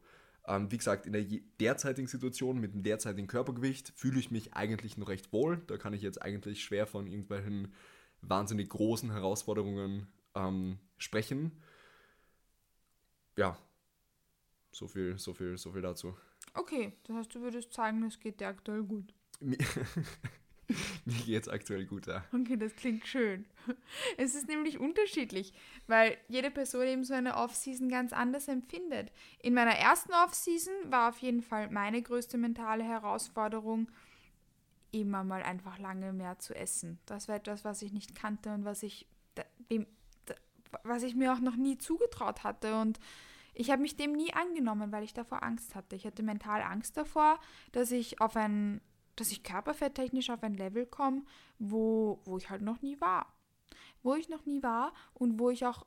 [0.47, 1.25] Ähm, wie gesagt, in der
[1.61, 5.63] derzeitigen Situation mit dem derzeitigen Körpergewicht fühle ich mich eigentlich noch recht wohl.
[5.67, 7.73] Da kann ich jetzt eigentlich schwer von irgendwelchen
[8.21, 11.53] wahnsinnig großen Herausforderungen ähm, sprechen.
[13.37, 13.57] Ja,
[14.73, 16.17] so viel, so viel, so viel dazu.
[16.55, 19.15] Okay, das heißt, du würdest sagen, es geht dir aktuell gut.
[21.05, 22.25] Mir geht es aktuell gut, ja.
[22.33, 23.45] Okay, das klingt schön.
[24.17, 25.53] Es ist nämlich unterschiedlich,
[25.87, 29.11] weil jede Person eben so eine Off-Season ganz anders empfindet.
[29.43, 33.91] In meiner ersten Off-Season war auf jeden Fall meine größte mentale Herausforderung,
[34.93, 36.99] immer mal einfach lange mehr zu essen.
[37.07, 39.07] Das war etwas, was ich nicht kannte und was ich,
[40.83, 42.81] was ich mir auch noch nie zugetraut hatte.
[42.81, 42.99] Und
[43.55, 45.97] ich habe mich dem nie angenommen, weil ich davor Angst hatte.
[45.97, 47.39] Ich hatte mental Angst davor,
[47.73, 48.81] dass ich auf ein
[49.21, 51.23] dass ich körperfetttechnisch auf ein Level komme,
[51.59, 53.33] wo, wo ich halt noch nie war.
[54.03, 55.87] Wo ich noch nie war und wo ich auch,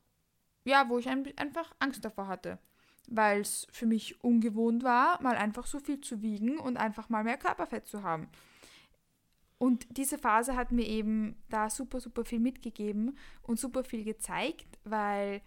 [0.66, 2.60] ja, wo ich ein, einfach Angst davor hatte.
[3.08, 7.24] Weil es für mich ungewohnt war, mal einfach so viel zu wiegen und einfach mal
[7.24, 8.30] mehr Körperfett zu haben.
[9.58, 14.78] Und diese Phase hat mir eben da super, super viel mitgegeben und super viel gezeigt,
[14.84, 15.42] weil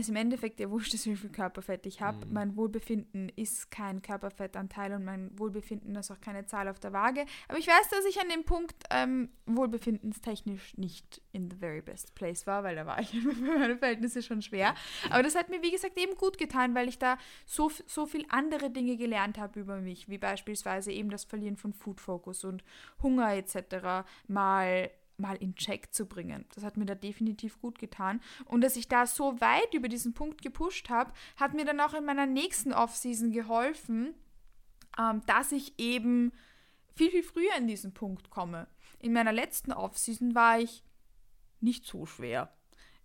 [0.00, 2.24] also im Endeffekt ja wurscht ist, wie viel Körperfett ich habe.
[2.24, 2.32] Mhm.
[2.32, 7.26] Mein Wohlbefinden ist kein Körperfettanteil und mein Wohlbefinden ist auch keine Zahl auf der Waage.
[7.48, 12.14] Aber ich weiß, dass ich an dem Punkt ähm, wohlbefindенstechnisch nicht in the very best
[12.14, 14.74] place war, weil da war ich für meine Verhältnisse schon schwer.
[15.10, 18.24] Aber das hat mir, wie gesagt, eben gut getan, weil ich da so, so viel
[18.30, 22.64] andere Dinge gelernt habe über mich, wie beispielsweise eben das Verlieren von Food Focus und
[23.02, 24.08] Hunger etc.
[24.28, 26.44] mal mal in Check zu bringen.
[26.54, 28.20] Das hat mir da definitiv gut getan.
[28.46, 31.94] Und dass ich da so weit über diesen Punkt gepusht habe, hat mir dann auch
[31.94, 34.14] in meiner nächsten Offseason geholfen,
[34.98, 36.32] ähm, dass ich eben
[36.94, 38.66] viel, viel früher in diesen Punkt komme.
[38.98, 40.82] In meiner letzten Offseason war ich
[41.60, 42.52] nicht so schwer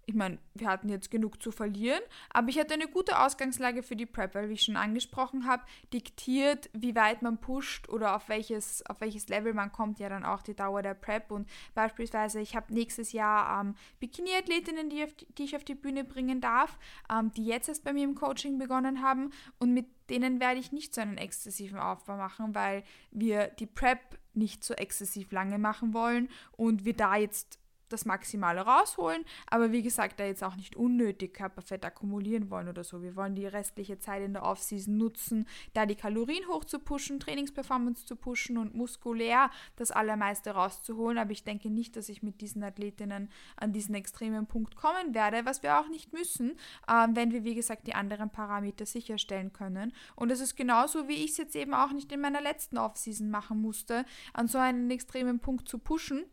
[0.08, 3.96] ich meine, wir hatten jetzt genug zu verlieren, aber ich hatte eine gute Ausgangslage für
[3.96, 5.64] die Prep, weil, wie ich schon angesprochen habe,
[5.94, 10.24] diktiert, wie weit man pusht oder auf welches, auf welches Level man kommt, ja dann
[10.24, 11.32] auch die Dauer der Prep.
[11.32, 15.06] Und beispielsweise, ich habe nächstes Jahr ähm, Bikini-Athletinnen, die,
[15.38, 16.78] die, ich auf die Bühne bringen darf,
[17.12, 20.72] ähm, die jetzt erst bei mir im Coaching begonnen haben und mit denen werde ich
[20.72, 24.00] nicht so einen exzessiven Aufbau machen, weil wir die Prep
[24.36, 29.82] nicht so exzessiv lange machen wollen und wir da jetzt das Maximale rausholen, aber wie
[29.82, 33.02] gesagt, da jetzt auch nicht unnötig Körperfett akkumulieren wollen oder so.
[33.02, 37.20] Wir wollen die restliche Zeit in der Offseason nutzen, da die Kalorien hoch zu pushen,
[37.20, 41.18] Trainingsperformance zu pushen und muskulär das Allermeiste rauszuholen.
[41.18, 45.46] Aber ich denke nicht, dass ich mit diesen Athletinnen an diesen extremen Punkt kommen werde,
[45.46, 46.58] was wir auch nicht müssen,
[46.90, 49.94] ähm, wenn wir, wie gesagt, die anderen Parameter sicherstellen können.
[50.16, 53.30] Und das ist genauso, wie ich es jetzt eben auch nicht in meiner letzten Offseason
[53.30, 56.26] machen musste, an so einen extremen Punkt zu pushen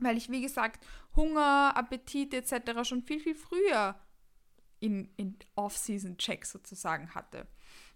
[0.00, 2.84] weil ich, wie gesagt, Hunger, Appetit etc.
[2.84, 3.96] schon viel, viel früher
[4.80, 7.46] in, in Off-Season-Check sozusagen hatte.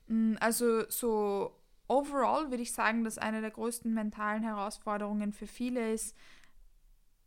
[0.09, 1.57] Mm, also so
[1.89, 6.17] overall würde ich sagen, dass eine der größten mentalen Herausforderungen für viele ist,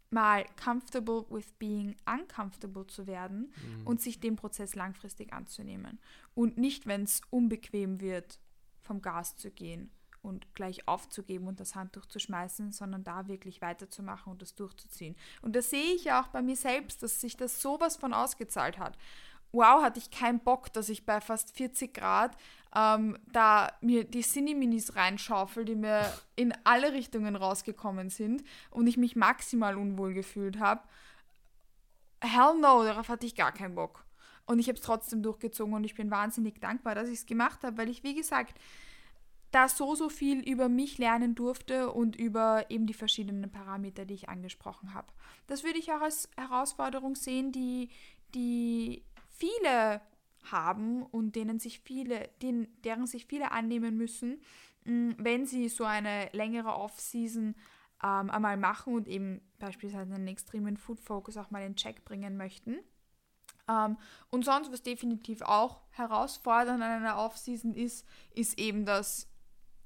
[0.09, 3.87] mal comfortable with being uncomfortable zu werden mhm.
[3.87, 5.99] und sich dem Prozess langfristig anzunehmen.
[6.33, 8.39] Und nicht, wenn es unbequem wird,
[8.81, 9.91] vom Gas zu gehen
[10.25, 15.15] und gleich aufzugeben und das Handtuch zu schmeißen, sondern da wirklich weiterzumachen und das durchzuziehen.
[15.41, 18.77] Und da sehe ich ja auch bei mir selbst, dass sich das sowas von ausgezahlt
[18.77, 18.97] hat.
[19.51, 22.35] Wow, hatte ich keinen Bock, dass ich bei fast 40 Grad
[22.75, 28.97] ähm, da mir die Cineminis reinschaufel, die mir in alle Richtungen rausgekommen sind und ich
[28.97, 30.81] mich maximal unwohl gefühlt habe.
[32.19, 34.03] Hell no, darauf hatte ich gar keinen Bock.
[34.45, 37.63] Und ich habe es trotzdem durchgezogen und ich bin wahnsinnig dankbar, dass ich es gemacht
[37.63, 38.59] habe, weil ich, wie gesagt,
[39.55, 44.13] da so, so viel über mich lernen durfte und über eben die verschiedenen Parameter, die
[44.13, 45.07] ich angesprochen habe.
[45.47, 47.89] Das würde ich auch als Herausforderung sehen, die,
[48.33, 50.01] die viele
[50.51, 54.41] haben und denen sich viele, denen, deren sich viele annehmen müssen,
[54.83, 57.55] mm, wenn sie so eine längere Off-Season
[58.03, 62.35] ähm, einmal machen und eben beispielsweise einen extremen Food Focus auch mal in Check bringen
[62.35, 62.79] möchten.
[63.69, 63.97] Ähm,
[64.31, 69.29] und sonst, was definitiv auch herausfordernd an einer Off-Season ist, ist eben das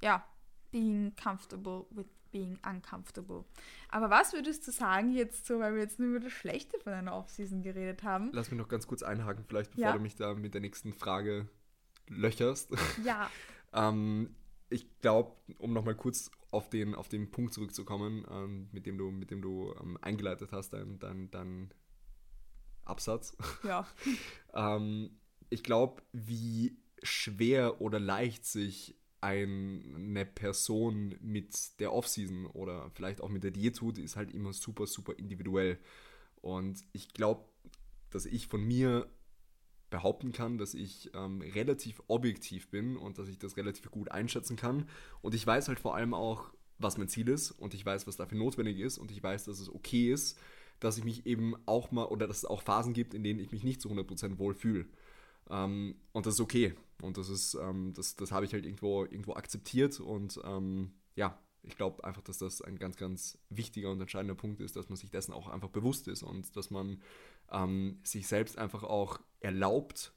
[0.01, 0.25] ja,
[0.71, 3.45] being comfortable with being uncomfortable.
[3.89, 6.93] Aber was würdest du sagen jetzt so, weil wir jetzt nur über das Schlechte von
[6.93, 8.29] einer Offseason geredet haben?
[8.33, 9.93] Lass mich noch ganz kurz einhaken, vielleicht bevor ja.
[9.93, 11.49] du mich da mit der nächsten Frage
[12.07, 12.71] löcherst.
[13.03, 13.29] Ja.
[13.73, 14.35] ähm,
[14.69, 19.11] ich glaube, um nochmal kurz auf den, auf den Punkt zurückzukommen, ähm, mit dem du,
[19.11, 21.73] mit dem du ähm, eingeleitet hast, dein, dein, dein
[22.83, 23.35] Absatz.
[23.63, 23.87] Ja.
[24.53, 33.21] ähm, ich glaube, wie schwer oder leicht sich eine Person mit der Offseason oder vielleicht
[33.21, 35.79] auch mit der Diät tut, ist halt immer super, super individuell.
[36.41, 37.45] Und ich glaube,
[38.11, 39.09] dass ich von mir
[39.89, 44.55] behaupten kann, dass ich ähm, relativ objektiv bin und dass ich das relativ gut einschätzen
[44.55, 44.87] kann.
[45.21, 48.15] Und ich weiß halt vor allem auch, was mein Ziel ist und ich weiß, was
[48.15, 50.37] dafür notwendig ist und ich weiß, dass es okay ist,
[50.79, 53.51] dass ich mich eben auch mal oder dass es auch Phasen gibt, in denen ich
[53.51, 54.85] mich nicht zu 100% wohl fühle.
[55.49, 56.73] Ähm, und das ist okay.
[57.01, 61.39] Und das ist, ähm, das, das habe ich halt irgendwo, irgendwo akzeptiert und ähm, ja,
[61.63, 64.97] ich glaube einfach, dass das ein ganz, ganz wichtiger und entscheidender Punkt ist, dass man
[64.97, 67.01] sich dessen auch einfach bewusst ist und dass man
[67.51, 70.13] ähm, sich selbst einfach auch erlaubt,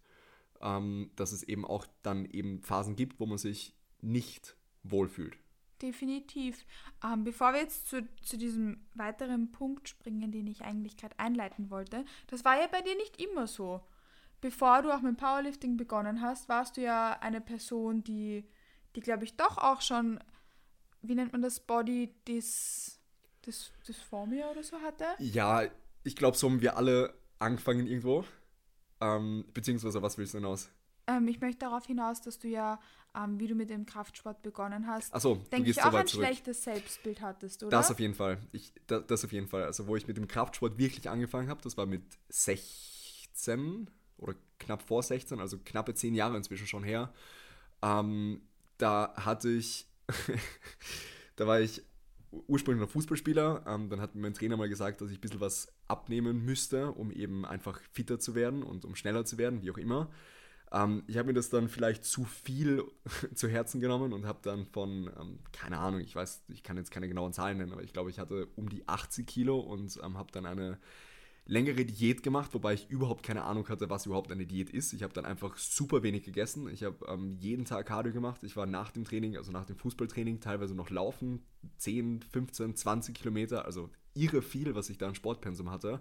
[0.60, 5.36] ähm, dass es eben auch dann eben Phasen gibt, wo man sich nicht wohlfühlt.
[5.80, 6.64] Definitiv.
[7.04, 11.70] Ähm, bevor wir jetzt zu, zu diesem weiteren Punkt springen, den ich eigentlich gerade einleiten
[11.70, 13.80] wollte, das war ja bei dir nicht immer so
[14.42, 18.44] bevor du auch mit Powerlifting begonnen hast, warst du ja eine Person, die,
[18.94, 20.20] die glaube ich, doch auch schon,
[21.00, 23.00] wie nennt man das, Body Dys,
[23.46, 25.06] Dys, Dysphoria oder so hatte?
[25.18, 25.62] Ja,
[26.04, 28.24] ich glaube, so haben wir alle angefangen irgendwo.
[29.00, 30.68] Ähm, beziehungsweise, was willst du hinaus?
[31.06, 32.80] Ähm, ich möchte darauf hinaus, dass du ja,
[33.16, 36.26] ähm, wie du mit dem Kraftsport begonnen hast, Achso, denke ich, auch ein zurück.
[36.26, 37.70] schlechtes Selbstbild hattest, oder?
[37.70, 38.38] Das auf jeden Fall.
[38.52, 39.64] Ich, das, das auf jeden Fall.
[39.64, 43.88] Also, wo ich mit dem Kraftsport wirklich angefangen habe, das war mit 16
[44.22, 47.12] oder knapp vor 16, also knappe 10 Jahre inzwischen schon her.
[47.82, 48.42] Ähm,
[48.78, 49.86] da hatte ich,
[51.36, 51.82] da war ich
[52.30, 53.64] ursprünglich noch Fußballspieler.
[53.66, 57.10] Ähm, dann hat mein Trainer mal gesagt, dass ich ein bisschen was abnehmen müsste, um
[57.10, 60.10] eben einfach fitter zu werden und um schneller zu werden, wie auch immer.
[60.72, 62.84] Ähm, ich habe mir das dann vielleicht zu viel
[63.34, 66.90] zu Herzen genommen und habe dann von, ähm, keine Ahnung, ich weiß, ich kann jetzt
[66.90, 70.16] keine genauen Zahlen nennen, aber ich glaube, ich hatte um die 80 Kilo und ähm,
[70.16, 70.78] habe dann eine
[71.44, 74.92] längere Diät gemacht, wobei ich überhaupt keine Ahnung hatte, was überhaupt eine Diät ist.
[74.92, 76.68] Ich habe dann einfach super wenig gegessen.
[76.68, 78.42] Ich habe ähm, jeden Tag Cardio gemacht.
[78.44, 81.42] Ich war nach dem Training, also nach dem Fußballtraining, teilweise noch laufen.
[81.78, 86.00] 10, 15, 20 Kilometer, also irre viel, was ich da an Sportpensum hatte.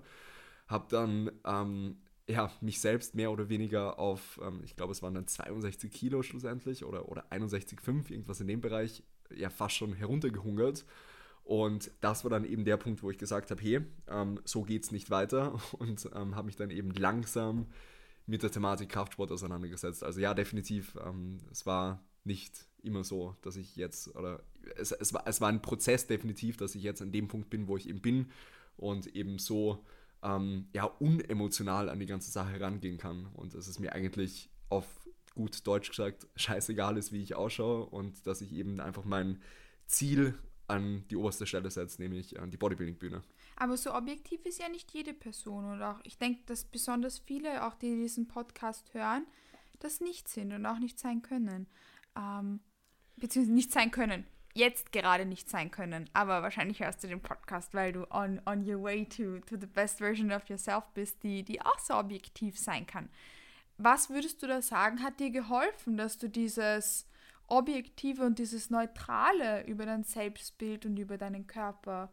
[0.68, 5.14] Habe dann ähm, ja, mich selbst mehr oder weniger auf, ähm, ich glaube, es waren
[5.14, 9.04] dann 62 Kilo schlussendlich oder, oder 61,5, irgendwas in dem Bereich,
[9.36, 10.86] ja, fast schon heruntergehungert.
[11.52, 14.92] Und das war dann eben der Punkt, wo ich gesagt habe, hey, ähm, so es
[14.92, 17.68] nicht weiter und ähm, habe mich dann eben langsam
[18.26, 20.02] mit der Thematik Kraftsport auseinandergesetzt.
[20.02, 24.42] Also ja, definitiv, ähm, es war nicht immer so, dass ich jetzt, oder
[24.78, 27.68] es, es, war, es war ein Prozess definitiv, dass ich jetzt an dem Punkt bin,
[27.68, 28.32] wo ich eben bin
[28.78, 29.84] und eben so
[30.24, 33.26] ähm, ja, unemotional an die ganze Sache herangehen kann.
[33.34, 34.88] Und dass es mir eigentlich auf
[35.36, 39.42] gut Deutsch gesagt scheißegal ist, wie ich ausschaue und dass ich eben einfach mein
[39.86, 40.36] Ziel
[40.72, 43.22] an die oberste Stelle setze, nämlich an die Bodybuilding-Bühne.
[43.56, 47.66] Aber so objektiv ist ja nicht jede Person und auch ich denke, dass besonders viele,
[47.66, 49.26] auch die diesen Podcast hören,
[49.80, 51.68] das nicht sind und auch nicht sein können.
[52.16, 52.60] Ähm,
[53.18, 57.74] beziehungsweise nicht sein können jetzt gerade nicht sein können, aber wahrscheinlich hörst du den Podcast,
[57.74, 61.44] weil du on, on your way to, to the best version of yourself bist, die,
[61.44, 63.10] die auch so objektiv sein kann.
[63.78, 67.08] Was würdest du da sagen, hat dir geholfen, dass du dieses
[67.52, 72.12] Objektive und dieses Neutrale über dein Selbstbild und über deinen Körper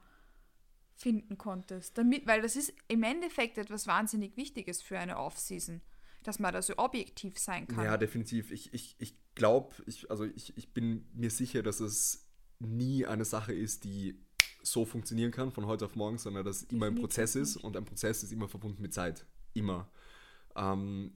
[0.94, 1.96] finden konntest?
[1.96, 5.80] Damit, weil das ist im Endeffekt etwas wahnsinnig Wichtiges für eine Off-Season,
[6.24, 7.84] dass man da so objektiv sein kann.
[7.84, 8.50] Ja, definitiv.
[8.50, 13.24] Ich, ich, ich glaube, ich, also ich, ich bin mir sicher, dass es nie eine
[13.24, 14.20] Sache ist, die
[14.62, 17.76] so funktionieren kann von heute auf morgen, sondern dass es immer ein Prozess ist und
[17.76, 19.24] ein Prozess ist immer verbunden mit Zeit.
[19.54, 19.88] Immer.
[20.56, 21.12] Ähm,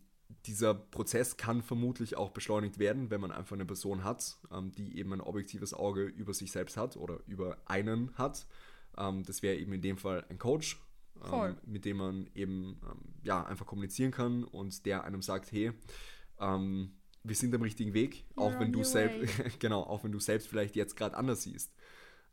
[0.47, 4.99] dieser Prozess kann vermutlich auch beschleunigt werden, wenn man einfach eine Person hat, ähm, die
[4.99, 8.47] eben ein objektives Auge über sich selbst hat oder über einen hat.
[8.97, 10.81] Ähm, das wäre eben in dem Fall ein Coach,
[11.25, 15.73] ähm, mit dem man eben ähm, ja, einfach kommunizieren kann und der einem sagt, hey,
[16.41, 16.93] ähm,
[17.25, 20.75] wir sind am richtigen Weg, auch wenn du selbst, genau, auch wenn du selbst vielleicht
[20.75, 21.73] jetzt gerade anders siehst.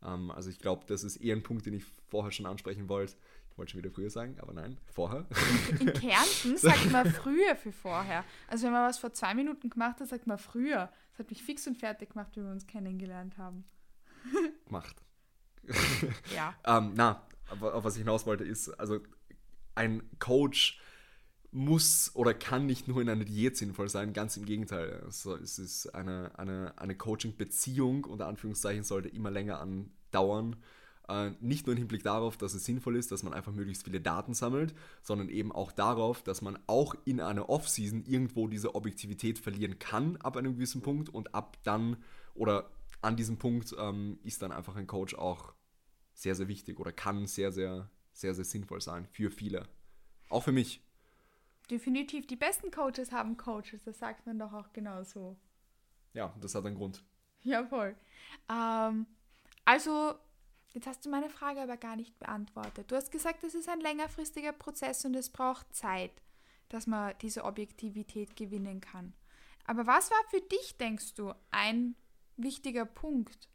[0.02, 3.14] Ähm, also ich glaube, das ist eher ein Punkt, den ich vorher schon ansprechen wollte.
[3.60, 5.26] Wollte schon wieder früher sagen, aber nein, vorher.
[5.78, 8.24] In, in Kärnten sagt man früher für vorher.
[8.48, 10.90] Also wenn man was vor zwei Minuten gemacht hat, sagt man früher.
[11.10, 13.66] Das hat mich fix und fertig gemacht, wie wir uns kennengelernt haben.
[14.64, 15.04] Gemacht.
[16.34, 16.54] ja.
[16.64, 17.26] ähm, na,
[17.60, 19.00] auf was ich hinaus wollte, ist, also
[19.74, 20.80] ein Coach
[21.50, 25.02] muss oder kann nicht nur in einer Diät sinnvoll sein, ganz im Gegenteil.
[25.04, 30.56] Also es ist eine, eine, eine Coaching-Beziehung, unter Anführungszeichen, sollte immer länger andauern.
[31.10, 34.00] Äh, nicht nur im Hinblick darauf, dass es sinnvoll ist, dass man einfach möglichst viele
[34.00, 39.40] Daten sammelt, sondern eben auch darauf, dass man auch in einer Off-Season irgendwo diese Objektivität
[39.40, 41.96] verlieren kann ab einem gewissen Punkt und ab dann
[42.34, 42.70] oder
[43.02, 45.52] an diesem Punkt ähm, ist dann einfach ein Coach auch
[46.14, 49.66] sehr, sehr wichtig oder kann sehr, sehr, sehr, sehr sinnvoll sein für viele.
[50.28, 50.80] Auch für mich.
[51.70, 52.26] Definitiv.
[52.26, 53.82] Die besten Coaches haben Coaches.
[53.84, 55.36] Das sagt man doch auch genauso.
[56.12, 57.02] Ja, das hat einen Grund.
[57.42, 57.96] Ja, voll.
[58.48, 59.06] Ähm,
[59.64, 60.14] also,
[60.72, 62.90] jetzt hast du meine Frage aber gar nicht beantwortet.
[62.90, 66.22] Du hast gesagt, es ist ein längerfristiger Prozess und es braucht Zeit,
[66.68, 69.12] dass man diese Objektivität gewinnen kann.
[69.64, 71.96] Aber was war für dich, denkst du, ein
[72.36, 73.48] wichtiger Punkt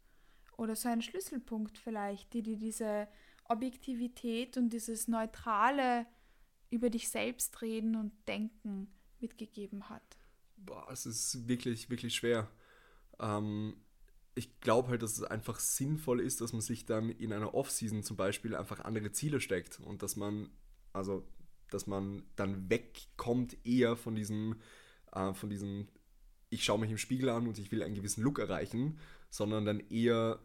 [0.56, 3.08] oder so ein Schlüsselpunkt vielleicht, die dir diese
[3.44, 6.06] Objektivität und dieses neutrale
[6.70, 10.18] über dich selbst reden und denken mitgegeben hat?
[10.56, 12.50] Boah, es ist wirklich, wirklich schwer.
[13.20, 13.76] Ähm,
[14.36, 18.02] ich glaube halt, dass es einfach sinnvoll ist, dass man sich dann in einer Off-Season
[18.02, 20.50] zum Beispiel einfach andere Ziele steckt und dass man,
[20.92, 21.26] also,
[21.70, 24.56] dass man dann wegkommt eher von diesem,
[25.12, 25.88] äh, von diesem,
[26.50, 28.98] ich schaue mich im Spiegel an und ich will einen gewissen Look erreichen,
[29.30, 30.38] sondern dann eher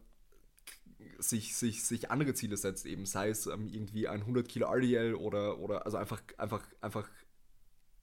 [1.19, 5.15] sich, sich, sich andere Ziele setzt, eben sei es ähm, irgendwie ein 100 Kilo RDL
[5.15, 7.09] oder, oder also einfach, einfach, einfach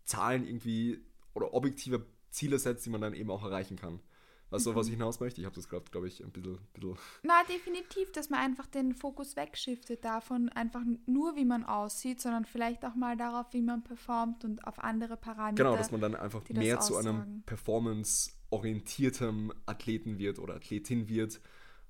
[0.05, 1.01] Zahlen irgendwie
[1.33, 4.01] oder objektive Ziele setzt, die man dann eben auch erreichen kann.
[4.51, 4.77] Weißt du, mhm.
[4.77, 5.41] was ich hinaus möchte?
[5.41, 6.97] Ich habe das gerade, glaube ich, ein bisschen, bisschen.
[7.23, 12.47] Na, definitiv, dass man einfach den Fokus wegschiftet davon, einfach nur wie man aussieht, sondern
[12.47, 15.65] vielleicht auch mal darauf, wie man performt und auf andere Parameter.
[15.65, 21.41] Genau, dass man dann einfach mehr zu einem performance-orientierten Athleten wird oder Athletin wird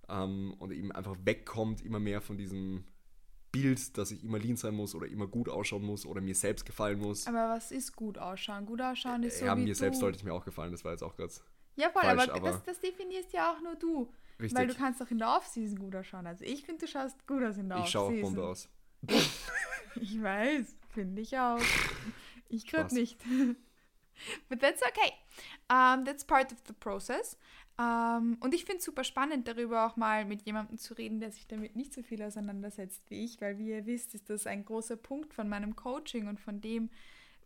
[0.08, 2.84] ähm, und eben einfach wegkommt immer mehr von diesem
[3.52, 6.66] Bild, dass ich immer lean sein muss oder immer gut ausschauen muss oder mir selbst
[6.66, 7.26] gefallen muss.
[7.26, 8.66] Aber was ist gut ausschauen?
[8.66, 9.78] Gut ausschauen ist so ja, wie mir du.
[9.78, 11.32] selbst sollte ich mir auch gefallen, das war jetzt auch gerade.
[11.78, 14.12] Ja, voll, falsch, aber, aber- das, das definierst ja auch nur du.
[14.40, 14.56] Richtig.
[14.58, 16.26] Weil du kannst doch in der Off-Season gut ausschauen.
[16.26, 18.34] Also ich finde, du schaust gut aus in der ich schaue auch Off-Season.
[18.34, 18.68] Bombe aus.
[20.00, 21.60] Ich weiß, finde ich auch.
[22.48, 23.18] Ich gerade nicht.
[24.48, 25.12] But that's okay.
[25.70, 27.36] Um, that's part of the process.
[27.78, 31.30] Um, und ich finde es super spannend, darüber auch mal mit jemandem zu reden, der
[31.32, 34.64] sich damit nicht so viel auseinandersetzt wie ich, weil wie ihr wisst, ist das ein
[34.64, 36.90] großer Punkt von meinem Coaching und von dem,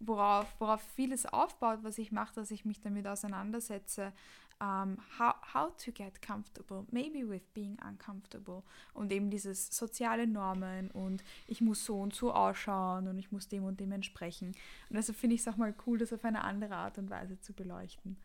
[0.06, 4.12] worauf, worauf vieles aufbaut, was ich mache, dass ich mich damit auseinandersetze.
[4.60, 8.62] Um, how, how to get comfortable, maybe with being uncomfortable.
[8.94, 13.48] Und eben dieses soziale Normen und ich muss so und so ausschauen und ich muss
[13.48, 14.54] dem und dem entsprechen.
[14.88, 17.40] Und deshalb finde ich es auch mal cool, das auf eine andere Art und Weise
[17.40, 18.18] zu beleuchten.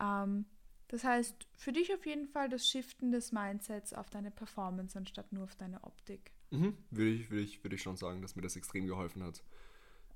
[0.00, 0.46] Ähm,
[0.88, 5.32] das heißt, für dich auf jeden Fall das Shiften des Mindsets auf deine Performance anstatt
[5.32, 6.30] nur auf deine Optik.
[6.50, 9.42] Mhm, würde ich, würde ich, würde ich schon sagen, dass mir das extrem geholfen hat.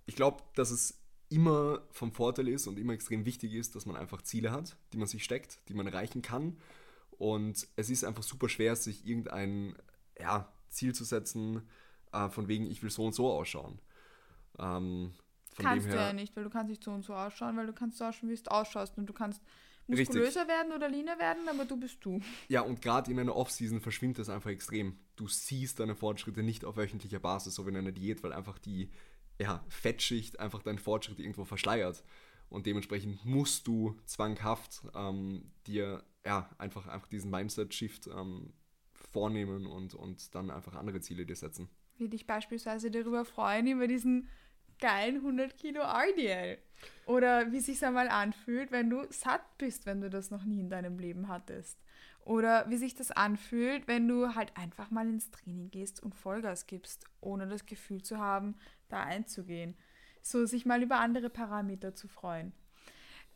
[0.09, 3.95] Ich glaube, dass es immer vom Vorteil ist und immer extrem wichtig ist, dass man
[3.95, 6.57] einfach Ziele hat, die man sich steckt, die man erreichen kann.
[7.19, 9.77] Und es ist einfach super schwer, sich irgendein
[10.19, 11.63] ja, Ziel zu setzen,
[12.13, 13.81] äh, von wegen, ich will so und so ausschauen.
[14.59, 15.13] Ähm,
[15.53, 17.67] von kannst dem du ja nicht, weil du kannst nicht so und so ausschauen, weil
[17.67, 18.97] du kannst so ausschauen, wie du ausschaust.
[18.97, 19.43] Und du kannst
[19.91, 20.09] Richtig.
[20.09, 22.21] muskulöser werden oder leaner werden, aber du bist du.
[22.49, 24.99] Ja, und gerade in einer Off-Season verschwimmt das einfach extrem.
[25.17, 28.59] Du siehst deine Fortschritte nicht auf wöchentlicher Basis, so wie in einer Diät, weil einfach
[28.59, 28.91] die
[29.39, 32.03] ja, Fettschicht einfach deinen Fortschritt irgendwo verschleiert.
[32.49, 38.53] Und dementsprechend musst du zwanghaft ähm, dir ja, einfach, einfach diesen Mindset-Shift ähm,
[38.93, 41.69] vornehmen und, und dann einfach andere Ziele dir setzen.
[41.97, 44.29] Wie dich beispielsweise darüber freuen, über diesen
[44.79, 46.59] geilen 100 Kilo RDL.
[47.07, 50.71] Oder wie sich einmal anfühlt, wenn du satt bist, wenn du das noch nie in
[50.71, 51.79] deinem Leben hattest.
[52.25, 56.67] Oder wie sich das anfühlt, wenn du halt einfach mal ins Training gehst und Vollgas
[56.67, 58.55] gibst, ohne das Gefühl zu haben,
[58.89, 59.77] da einzugehen.
[60.23, 62.53] So sich mal über andere Parameter zu freuen.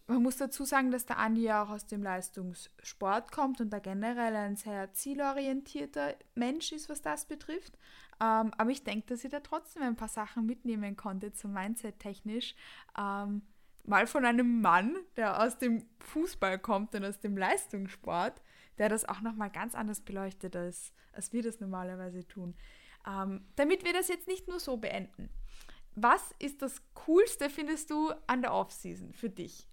[0.09, 3.79] Man muss dazu sagen, dass der Andi ja auch aus dem Leistungssport kommt und da
[3.79, 7.79] generell ein sehr zielorientierter Mensch ist, was das betrifft.
[8.21, 12.55] Ähm, aber ich denke, dass ihr da trotzdem ein paar Sachen mitnehmen konntet, so Mindset-technisch.
[12.99, 13.43] Ähm,
[13.85, 18.43] mal von einem Mann, der aus dem Fußball kommt und aus dem Leistungssport,
[18.79, 22.55] der das auch nochmal ganz anders beleuchtet, als, als wir das normalerweise tun.
[23.07, 25.29] Ähm, damit wir das jetzt nicht nur so beenden.
[25.95, 29.67] Was ist das Coolste, findest du, an der Off-Season für dich?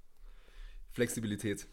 [0.92, 1.68] Flexibilität.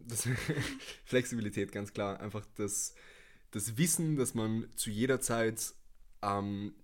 [0.00, 0.28] Das,
[1.04, 2.20] Flexibilität, ganz klar.
[2.20, 2.94] Einfach das,
[3.50, 5.74] das Wissen, dass man zu jeder Zeit
[6.22, 6.74] ähm,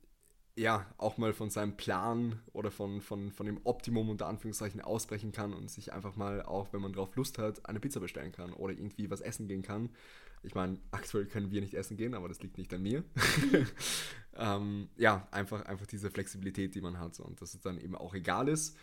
[0.56, 5.32] ja auch mal von seinem Plan oder von, von, von dem Optimum unter Anführungszeichen ausbrechen
[5.32, 8.52] kann und sich einfach mal auch, wenn man drauf Lust hat, eine Pizza bestellen kann
[8.52, 9.90] oder irgendwie was essen gehen kann.
[10.42, 13.04] Ich meine, aktuell können wir nicht essen gehen, aber das liegt nicht an mir.
[14.36, 18.14] ähm, ja, einfach, einfach diese Flexibilität, die man hat und dass es dann eben auch
[18.14, 18.76] egal ist,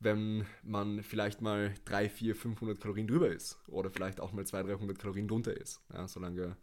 [0.00, 4.78] wenn man vielleicht mal 3, 4, 500 Kalorien drüber ist oder vielleicht auch mal 200,
[4.78, 6.56] 300 Kalorien drunter ist, ja, solange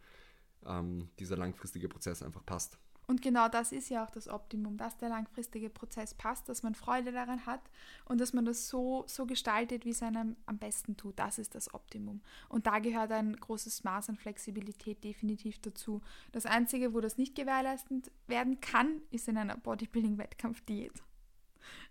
[0.64, 2.78] ähm, dieser langfristige Prozess einfach passt.
[3.08, 6.74] Und genau das ist ja auch das Optimum, dass der langfristige Prozess passt, dass man
[6.74, 7.60] Freude daran hat
[8.04, 11.16] und dass man das so, so gestaltet, wie es einem am besten tut.
[11.18, 12.20] Das ist das Optimum.
[12.48, 16.02] Und da gehört ein großes Maß an Flexibilität definitiv dazu.
[16.32, 20.92] Das Einzige, wo das nicht gewährleistet werden kann, ist in einer Bodybuilding-Wettkampfdiät.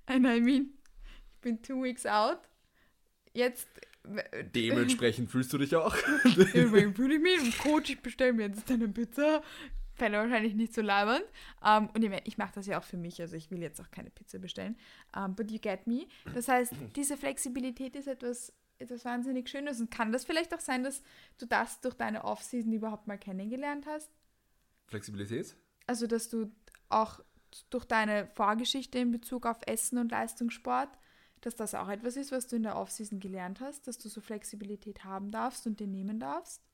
[0.07, 0.73] And I mean,
[1.35, 2.39] ich bin two weeks out.
[3.33, 3.67] Jetzt
[4.53, 5.95] Dementsprechend fühlst du dich auch.
[6.53, 9.41] Deswegen fühle ich mich Coach, ich bestelle mir jetzt eine Pizza.
[9.95, 11.25] Fände wahrscheinlich nicht so labernd.
[11.61, 13.79] Um, und ich, mein, ich mache das ja auch für mich, also ich will jetzt
[13.81, 14.77] auch keine Pizza bestellen.
[15.15, 16.07] Um, but you get me.
[16.33, 20.83] Das heißt, diese Flexibilität ist etwas, etwas wahnsinnig Schönes und kann das vielleicht auch sein,
[20.83, 21.01] dass
[21.37, 24.11] du das durch deine Off-Season überhaupt mal kennengelernt hast?
[24.87, 25.55] Flexibilität?
[25.87, 26.51] Also, dass du
[26.89, 27.21] auch
[27.69, 30.89] durch deine Vorgeschichte in Bezug auf Essen und Leistungssport,
[31.41, 34.19] dass das auch etwas ist, was du in der Off-Season gelernt hast, dass du so
[34.19, 36.64] Flexibilität haben darfst und dir nehmen darfst?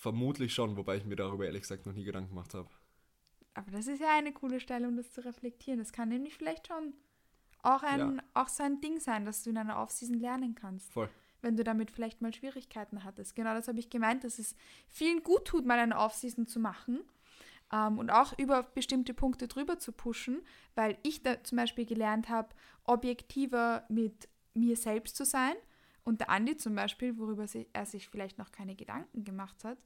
[0.00, 2.70] Vermutlich schon, wobei ich mir darüber ehrlich gesagt noch nie Gedanken gemacht habe.
[3.52, 5.78] Aber das ist ja eine coole Stelle, um das zu reflektieren.
[5.78, 6.94] Das kann nämlich vielleicht schon
[7.62, 8.22] auch, ein, Ja.
[8.32, 10.90] auch so ein Ding sein, dass du in einer Off-Season lernen kannst.
[10.90, 11.10] Voll.
[11.42, 13.36] Wenn du damit vielleicht mal Schwierigkeiten hattest.
[13.36, 14.56] Genau das habe ich gemeint, dass es
[14.88, 17.00] vielen gut tut, mal eine Off-Season zu machen
[17.70, 20.40] ähm, und auch über bestimmte Punkte drüber zu pushen,
[20.74, 22.48] weil ich da zum Beispiel gelernt habe,
[22.84, 25.54] objektiver mit mir selbst zu sein.
[26.10, 29.78] Und der Andi zum Beispiel, worüber er sich vielleicht noch keine Gedanken gemacht hat,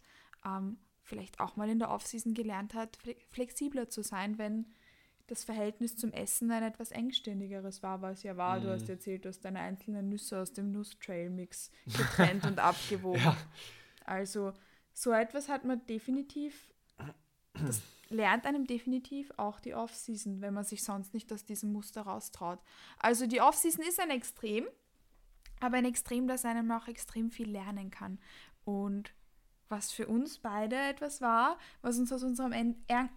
[0.47, 4.73] ähm, vielleicht auch mal in der Offseason gelernt hat, fle- flexibler zu sein, wenn
[5.27, 8.59] das Verhältnis zum Essen ein etwas engstirnigeres war, was ja war.
[8.61, 8.73] Du Mhm.
[8.73, 13.21] hast erzählt, du hast deine einzelnen Nüsse aus dem Nusstrail-Mix getrennt und abgewogen.
[13.21, 13.37] Ja.
[14.07, 14.55] Also
[14.95, 16.71] so etwas hat man definitiv
[17.53, 22.03] das lernt einem definitiv auch die Off-Season, wenn man sich sonst nicht aus diesem Muster
[22.03, 22.59] raustraut.
[22.99, 24.67] Also die Off-Season ist ein Extrem,
[25.65, 28.19] aber ein Extrem, das einem auch extrem viel lernen kann.
[28.65, 29.15] Und
[29.69, 32.53] was für uns beide etwas war, was uns aus unserem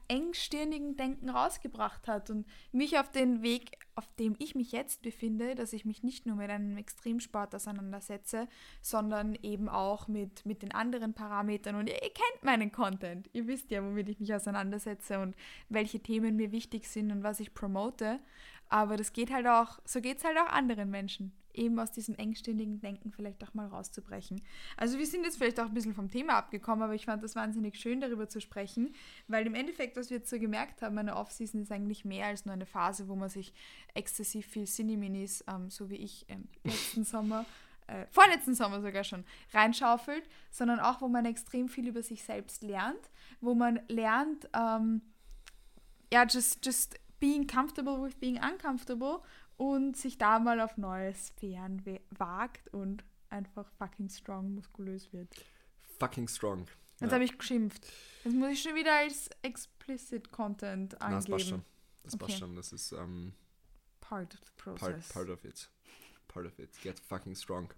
[0.07, 5.55] engstirnigen Denken rausgebracht hat und mich auf den Weg, auf dem ich mich jetzt befinde,
[5.55, 8.47] dass ich mich nicht nur mit einem Extremsport auseinandersetze,
[8.81, 11.75] sondern eben auch mit, mit den anderen Parametern.
[11.75, 13.29] Und ihr, ihr kennt meinen Content.
[13.33, 15.35] Ihr wisst ja, womit ich mich auseinandersetze und
[15.69, 18.19] welche Themen mir wichtig sind und was ich promote.
[18.69, 22.15] Aber das geht halt auch, so geht es halt auch anderen Menschen eben aus diesem
[22.15, 24.41] engständigen Denken vielleicht auch mal rauszubrechen.
[24.75, 27.35] Also wir sind jetzt vielleicht auch ein bisschen vom Thema abgekommen, aber ich fand das
[27.35, 28.93] wahnsinnig schön, darüber zu sprechen,
[29.27, 32.45] weil im Endeffekt, was wir jetzt so gemerkt haben, eine Off-Season ist eigentlich mehr als
[32.45, 33.53] nur eine Phase, wo man sich
[33.93, 37.45] exzessiv viel Cineminis, ähm, so wie ich ähm, letzten Sommer,
[37.87, 42.61] äh, vorletzten Sommer sogar schon, reinschaufelt, sondern auch, wo man extrem viel über sich selbst
[42.61, 43.09] lernt,
[43.41, 45.01] wo man lernt, ähm,
[46.11, 49.21] ja, just, just being comfortable with being uncomfortable
[49.57, 51.83] und sich da mal auf neue Sphären
[52.17, 55.29] wagt und einfach fucking strong muskulös wird.
[55.99, 56.67] Fucking strong.
[56.99, 57.15] Jetzt ja.
[57.15, 57.85] habe ich geschimpft.
[58.23, 61.15] Jetzt muss ich schon wieder als explicit Content angeben.
[61.15, 61.61] das passt schon.
[62.03, 62.25] Das okay.
[62.25, 62.55] passt schon.
[62.55, 63.33] Das ist um, ähm,
[63.99, 65.09] part of the process.
[65.09, 65.69] Part, part of it.
[66.27, 66.69] Part of it.
[66.81, 67.69] Get fucking strong.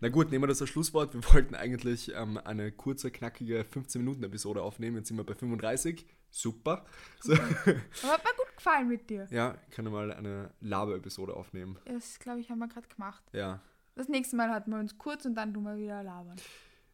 [0.00, 1.14] Na gut, nehmen wir das als Schlusswort.
[1.14, 4.96] Wir wollten eigentlich ähm, eine kurze, knackige 15-Minuten-Episode aufnehmen.
[4.98, 6.06] Jetzt sind wir bei 35.
[6.30, 6.86] Super.
[7.20, 7.32] So.
[7.32, 9.26] Aber hat mir gut gefallen mit dir.
[9.30, 11.78] Ja, ich kann mal eine Laber-Episode aufnehmen.
[11.84, 13.22] Das, glaube ich, haben wir gerade gemacht.
[13.32, 13.60] Ja.
[13.96, 16.36] Das nächste Mal hatten wir uns kurz und dann tun wir wieder labern.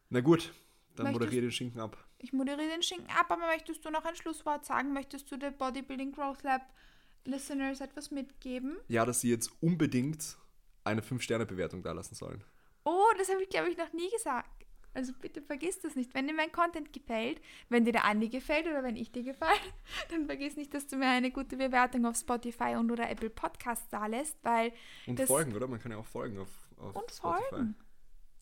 [0.09, 0.53] Na gut,
[0.95, 1.97] dann moderiere den Schinken ab.
[2.17, 4.91] Ich moderiere den Schinken ab, aber möchtest du noch ein Schlusswort sagen?
[4.91, 6.63] Möchtest du der Bodybuilding Growth Lab
[7.25, 8.77] Listeners etwas mitgeben?
[8.87, 10.37] Ja, dass sie jetzt unbedingt
[10.83, 12.43] eine 5-Sterne-Bewertung da lassen sollen.
[12.85, 14.65] Oh, das habe ich, glaube ich, noch nie gesagt.
[14.93, 16.13] Also bitte vergiss das nicht.
[16.13, 19.51] Wenn dir mein Content gefällt, wenn dir der Andi gefällt oder wenn ich dir gefallen,
[20.09, 23.87] dann vergiss nicht, dass du mir eine gute Bewertung auf Spotify und oder Apple Podcasts
[23.89, 24.73] da lässt, weil.
[25.05, 25.67] Und folgen, oder?
[25.67, 27.49] Man kann ja auch folgen auf, auf und Spotify.
[27.49, 27.75] Folgen.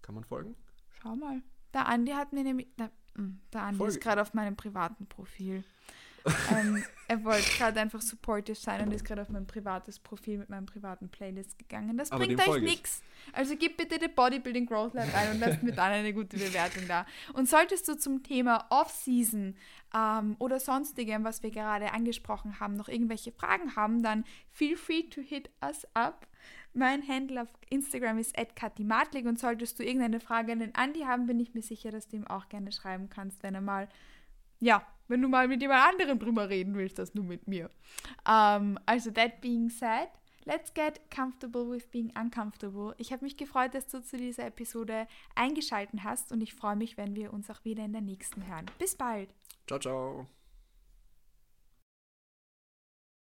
[0.01, 0.55] Kann man folgen?
[1.01, 1.41] Schau mal.
[1.73, 2.67] Der Andi hat mir nämlich.
[2.77, 3.93] Der, hm, der Andi Folge.
[3.93, 5.63] ist gerade auf meinem privaten Profil
[6.51, 10.49] ähm, er wollte gerade einfach supportive sein und ist gerade auf mein privates Profil mit
[10.49, 11.97] meinem privaten Playlist gegangen.
[11.97, 13.03] Das Aber bringt euch nichts.
[13.33, 16.87] Also gib bitte den Bodybuilding Growth Lab ein und lasst mir dann eine gute Bewertung
[16.87, 17.05] da.
[17.33, 19.55] Und solltest du zum Thema Off-Season
[19.95, 25.03] ähm, oder sonstigem, was wir gerade angesprochen haben, noch irgendwelche Fragen haben, dann feel free
[25.03, 26.27] to hit us up.
[26.73, 31.25] Mein Handle auf Instagram ist @katimatlik und solltest du irgendeine Frage an den Andi haben,
[31.25, 33.87] bin ich mir sicher, dass du ihm auch gerne schreiben kannst, wenn er mal
[34.59, 37.69] ja, wenn du mal mit jemand anderem drüber reden willst, das nur mit mir.
[38.27, 38.31] Um,
[38.75, 40.09] ähm, also, that being said,
[40.45, 42.95] let's get comfortable with being uncomfortable.
[42.97, 46.97] Ich habe mich gefreut, dass du zu dieser Episode eingeschaltet hast und ich freue mich,
[46.97, 48.65] wenn wir uns auch wieder in der nächsten hören.
[48.79, 49.29] Bis bald.
[49.67, 50.27] Ciao, ciao.